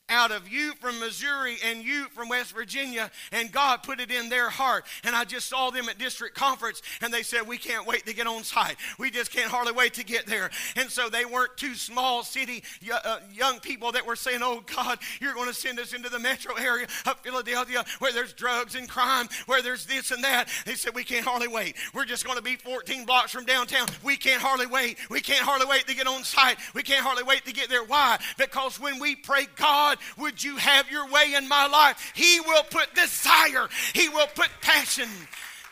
[0.09, 4.29] out of you from Missouri and you from West Virginia, and God put it in
[4.29, 4.85] their heart.
[5.03, 8.13] And I just saw them at district conference, and they said, We can't wait to
[8.13, 8.75] get on site.
[8.99, 10.51] We just can't hardly wait to get there.
[10.75, 14.99] And so they weren't two small city uh, young people that were saying, Oh God,
[15.19, 18.87] you're going to send us into the metro area of Philadelphia where there's drugs and
[18.87, 20.49] crime, where there's this and that.
[20.65, 21.75] They said, We can't hardly wait.
[21.93, 23.87] We're just going to be 14 blocks from downtown.
[24.03, 24.97] We can't hardly wait.
[25.09, 26.57] We can't hardly wait to get on site.
[26.73, 27.83] We can't hardly wait to get there.
[27.83, 28.19] Why?
[28.37, 32.11] Because when we pray, God, God, would you have your way in my life?
[32.15, 35.09] He will put desire, He will put passion.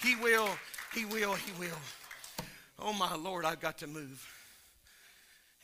[0.01, 0.49] He will,
[0.93, 1.77] He will, He will.
[2.79, 4.27] Oh, my Lord, I've got to move.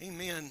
[0.02, 0.50] Amen.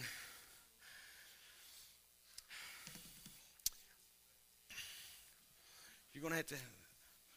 [6.13, 6.57] You're going to have to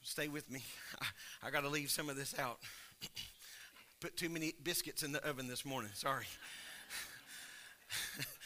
[0.01, 0.63] stay with me.
[1.01, 2.59] I, I got to leave some of this out.
[4.01, 5.91] Put too many biscuits in the oven this morning.
[5.93, 6.25] Sorry.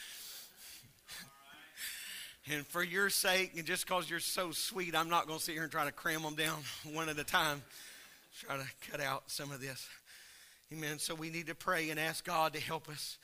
[2.52, 5.54] And for your sake, and just because you're so sweet, I'm not going to sit
[5.54, 6.60] here and try to cram them down
[6.94, 7.64] one at a time.
[8.40, 9.88] Try to cut out some of this.
[10.72, 11.00] Amen.
[11.00, 13.18] So we need to pray and ask God to help us.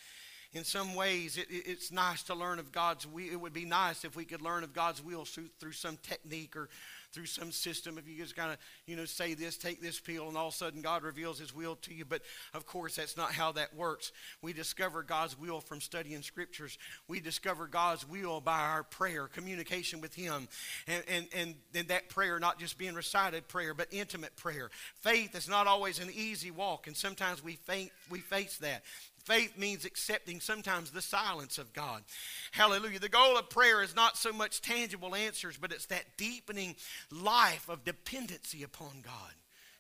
[0.53, 3.25] In some ways, it, it, it's nice to learn of God's will.
[3.31, 6.55] It would be nice if we could learn of God's will through, through some technique
[6.55, 6.67] or
[7.11, 7.97] through some system.
[7.97, 10.53] If you just kind of, you know, say this, take this pill, and all of
[10.53, 12.05] a sudden God reveals His will to you.
[12.05, 12.21] But
[12.53, 14.11] of course, that's not how that works.
[14.41, 16.77] We discover God's will from studying scriptures.
[17.07, 20.47] We discover God's will by our prayer, communication with Him,
[20.87, 24.69] and and and, and that prayer not just being recited prayer, but intimate prayer.
[25.01, 28.83] Faith is not always an easy walk, and sometimes we faint, we face that.
[29.25, 32.03] Faith means accepting sometimes the silence of God.
[32.51, 32.99] Hallelujah.
[32.99, 36.75] The goal of prayer is not so much tangible answers, but it's that deepening
[37.11, 39.33] life of dependency upon God.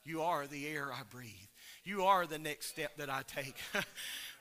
[0.03, 1.31] You are the air I breathe.
[1.83, 3.55] You are the next step that I take.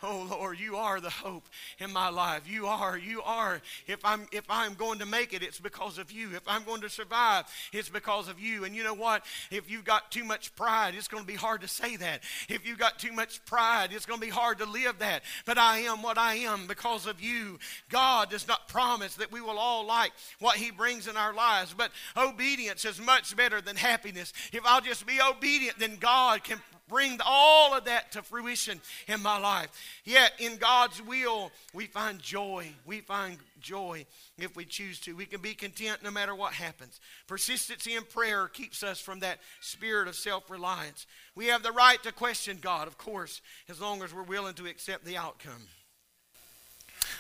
[0.03, 1.47] Oh Lord, you are the hope
[1.79, 2.49] in my life.
[2.49, 3.61] You are, you are.
[3.87, 6.31] If I'm if I'm going to make it, it's because of you.
[6.35, 8.65] If I'm going to survive, it's because of you.
[8.65, 9.25] And you know what?
[9.51, 12.23] If you've got too much pride, it's going to be hard to say that.
[12.49, 15.23] If you've got too much pride, it's going to be hard to live that.
[15.45, 17.59] But I am what I am because of you.
[17.91, 21.75] God does not promise that we will all like what he brings in our lives,
[21.77, 24.33] but obedience is much better than happiness.
[24.53, 29.23] If I'll just be obedient, then God can bring all of that to fruition in
[29.23, 29.71] my life.
[30.05, 32.69] Yet, in God's will, we find joy.
[32.85, 34.07] We find joy
[34.39, 35.15] if we choose to.
[35.15, 37.01] We can be content no matter what happens.
[37.27, 41.07] Persistency in prayer keeps us from that spirit of self reliance.
[41.35, 44.67] We have the right to question God, of course, as long as we're willing to
[44.67, 45.69] accept the outcome.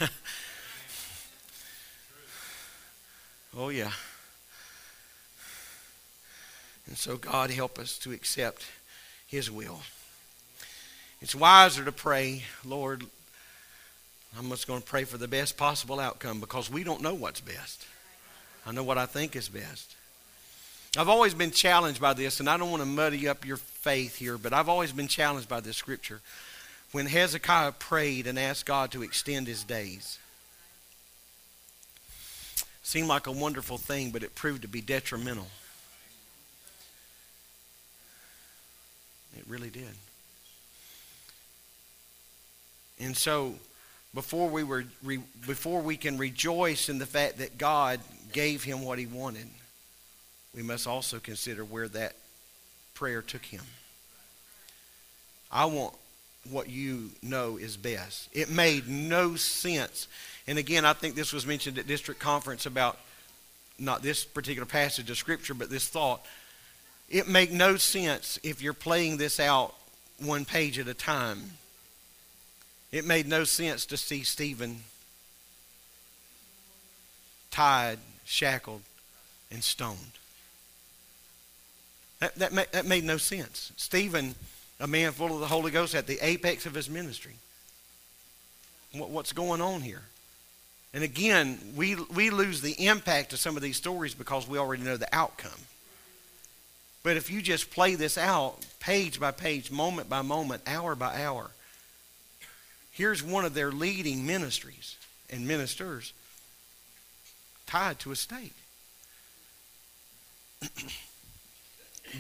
[3.57, 3.93] oh, yeah.
[6.87, 8.67] And so, God, help us to accept
[9.27, 9.81] his will.
[11.23, 13.05] It's wiser to pray, Lord,
[14.39, 17.41] I'm just going to pray for the best possible outcome because we don't know what's
[17.41, 17.87] best.
[18.67, 19.97] I know what I think is best.
[20.97, 24.17] I've always been challenged by this, and I don't want to muddy up your faith
[24.17, 26.21] here, but I've always been challenged by this scripture.
[26.93, 30.19] When Hezekiah prayed and asked God to extend his days,
[32.83, 35.47] seemed like a wonderful thing, but it proved to be detrimental.
[39.37, 39.95] It really did.
[43.01, 43.55] And so,
[44.15, 48.01] before we were re, before we can rejoice in the fact that God
[48.33, 49.47] gave him what he wanted,
[50.55, 52.15] we must also consider where that
[52.95, 53.63] prayer took him.
[55.51, 55.95] I want
[56.51, 58.29] what you know is best.
[58.33, 60.09] It made no sense.
[60.47, 62.99] And again, I think this was mentioned at district conference about
[63.79, 66.25] not this particular passage of scripture, but this thought
[67.09, 69.75] it make no sense if you're playing this out
[70.19, 71.51] one page at a time.
[72.93, 74.81] It made no sense to see Stephen
[77.51, 78.83] tied, shackled,
[79.51, 79.99] and stoned.
[82.21, 83.73] That, that, ma- that made no sense.
[83.77, 84.35] Stephen,
[84.79, 87.35] a man full of the Holy Ghost, at the apex of his ministry.
[88.93, 90.03] What, what's going on here?
[90.93, 94.83] And again, we, we lose the impact of some of these stories because we already
[94.83, 95.53] know the outcome.
[97.03, 101.23] But if you just play this out page by page, moment by moment, hour by
[101.23, 101.51] hour,
[102.93, 104.97] here's one of their leading ministries
[105.31, 106.13] and ministers
[107.67, 108.55] tied to a stake.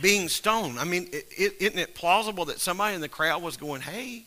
[0.01, 0.79] Being stoned.
[0.79, 4.25] I mean, is isn't it plausible that somebody in the crowd was going, hey,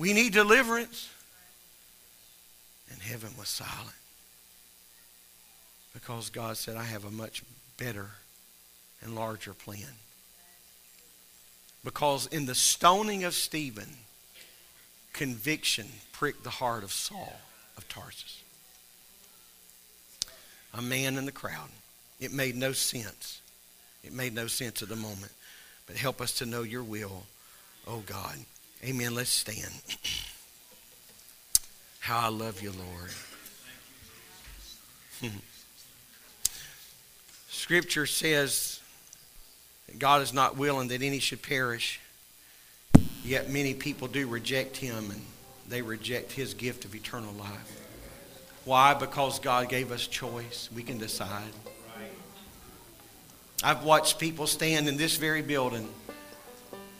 [0.00, 1.10] We need deliverance.
[2.90, 3.96] And heaven was silent.
[5.92, 7.42] Because God said, I have a much
[7.76, 8.08] better
[9.02, 9.92] and larger plan.
[11.84, 13.88] Because in the stoning of Stephen,
[15.12, 17.40] conviction pricked the heart of Saul
[17.76, 18.42] of Tarsus.
[20.74, 21.68] A man in the crowd.
[22.20, 23.40] It made no sense.
[24.04, 25.32] It made no sense at the moment.
[25.86, 27.24] But help us to know your will,
[27.86, 28.36] oh God.
[28.84, 29.14] Amen.
[29.14, 29.72] Let's stand.
[32.00, 32.72] How I love you,
[35.22, 35.32] Lord.
[37.48, 38.79] Scripture says
[39.98, 42.00] God is not willing that any should perish,
[43.24, 45.22] yet many people do reject him and
[45.68, 47.80] they reject his gift of eternal life.
[48.64, 48.94] Why?
[48.94, 50.68] Because God gave us choice.
[50.74, 51.52] We can decide.
[53.62, 55.88] I've watched people stand in this very building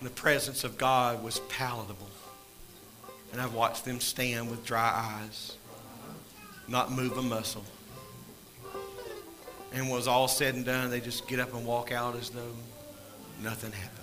[0.01, 2.09] and the presence of God was palatable.
[3.33, 4.91] And I've watched them stand with dry
[5.23, 5.57] eyes,
[6.67, 7.65] not move a muscle.
[9.73, 12.53] And was all said and done, they just get up and walk out as though
[13.43, 13.97] nothing happened.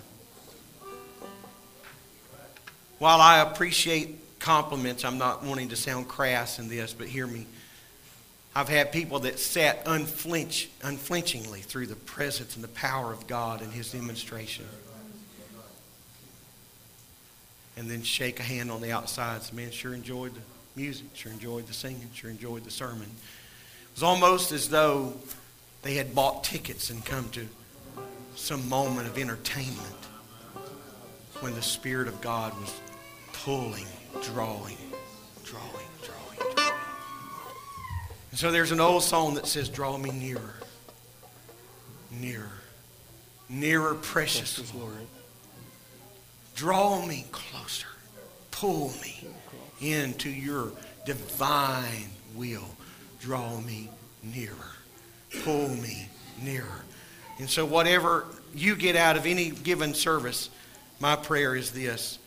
[2.98, 7.46] While I appreciate compliments, I'm not wanting to sound crass in this, but hear me.
[8.54, 13.62] I've had people that sat unflinch, unflinchingly through the presence and the power of God
[13.62, 14.64] in His demonstration
[17.78, 19.42] and then shake a hand on the outside.
[19.42, 20.40] So, man, sure enjoyed the
[20.74, 23.04] music, sure enjoyed the singing, sure enjoyed the sermon.
[23.04, 25.14] It was almost as though
[25.82, 27.46] they had bought tickets and come to
[28.38, 30.06] some moment of entertainment
[31.40, 32.80] when the Spirit of God was
[33.32, 33.86] pulling,
[34.22, 34.78] drawing,
[35.44, 36.72] drawing, drawing, drawing.
[38.30, 40.54] And so there's an old song that says, Draw me nearer,
[42.12, 42.60] nearer,
[43.48, 45.06] nearer, precious Lord.
[46.54, 47.88] Draw me closer.
[48.52, 49.28] Pull me
[49.80, 50.72] into your
[51.04, 52.68] divine will.
[53.20, 53.90] Draw me
[54.22, 54.54] nearer.
[55.42, 56.08] Pull me
[56.42, 56.84] nearer.
[57.38, 60.50] And so, whatever you get out of any given service,
[61.00, 62.18] my prayer is this.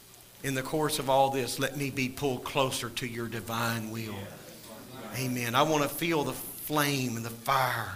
[0.43, 4.15] In the course of all this, let me be pulled closer to your divine will.
[5.17, 5.53] Amen.
[5.55, 7.93] I want to feel the flame and the fire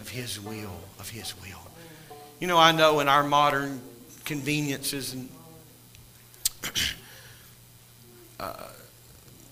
[0.00, 1.60] of His will, of His will.
[2.40, 3.80] You know, I know in our modern
[4.24, 5.28] conveniences and
[8.40, 8.68] uh,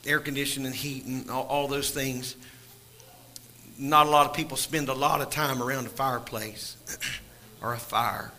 [0.04, 2.34] air conditioning, and heat, and all, all those things.
[3.80, 6.76] Not a lot of people spend a lot of time around a fireplace
[7.62, 8.30] or a fire.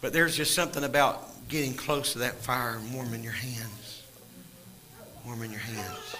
[0.00, 4.02] But there's just something about getting close to that fire and warming your hands.
[5.26, 6.16] Warming your hands.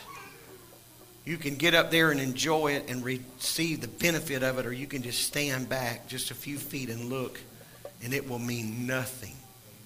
[1.24, 4.72] You can get up there and enjoy it and receive the benefit of it, or
[4.72, 7.40] you can just stand back just a few feet and look,
[8.02, 9.36] and it will mean nothing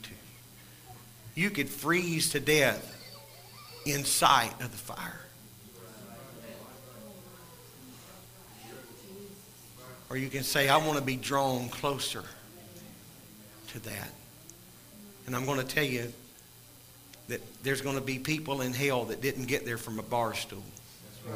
[0.03, 1.45] to you.
[1.45, 2.95] you could freeze to death
[3.85, 5.28] in sight of the fire.
[10.11, 12.25] Or you can say, I want to be drawn closer
[13.69, 14.11] to that.
[15.27, 16.13] And I'm going to tell you
[17.29, 20.35] that there's going to be people in hell that didn't get there from a bar
[20.35, 20.63] stool.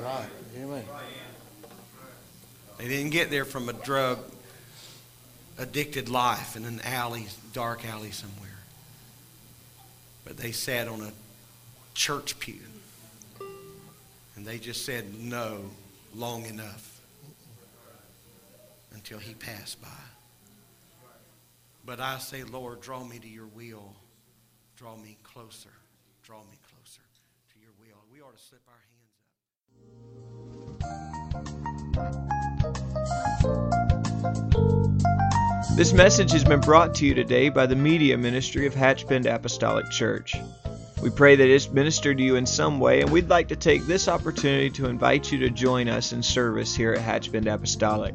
[0.03, 0.29] Right.
[0.57, 0.85] Amen.
[2.79, 4.18] They didn't get there from a drug
[5.59, 8.53] addicted life in an alley, dark alley somewhere
[10.25, 11.12] but they sat on a
[11.95, 12.61] church pew
[14.37, 15.61] and they just said no
[16.14, 16.91] long enough
[18.95, 19.88] until he passed by.
[21.84, 23.95] But I say, Lord, draw me to your will.
[24.76, 25.70] Draw me closer.
[26.22, 27.03] Draw me closer
[27.53, 27.99] to your will.
[28.12, 28.88] We ought to slip our hands
[35.68, 35.76] up.
[35.76, 39.26] This message has been brought to you today by the media ministry of Hatch Bend
[39.26, 40.36] Apostolic Church.
[41.03, 43.84] We pray that it's ministered to you in some way, and we'd like to take
[43.86, 48.14] this opportunity to invite you to join us in service here at Hatch Bend Apostolic.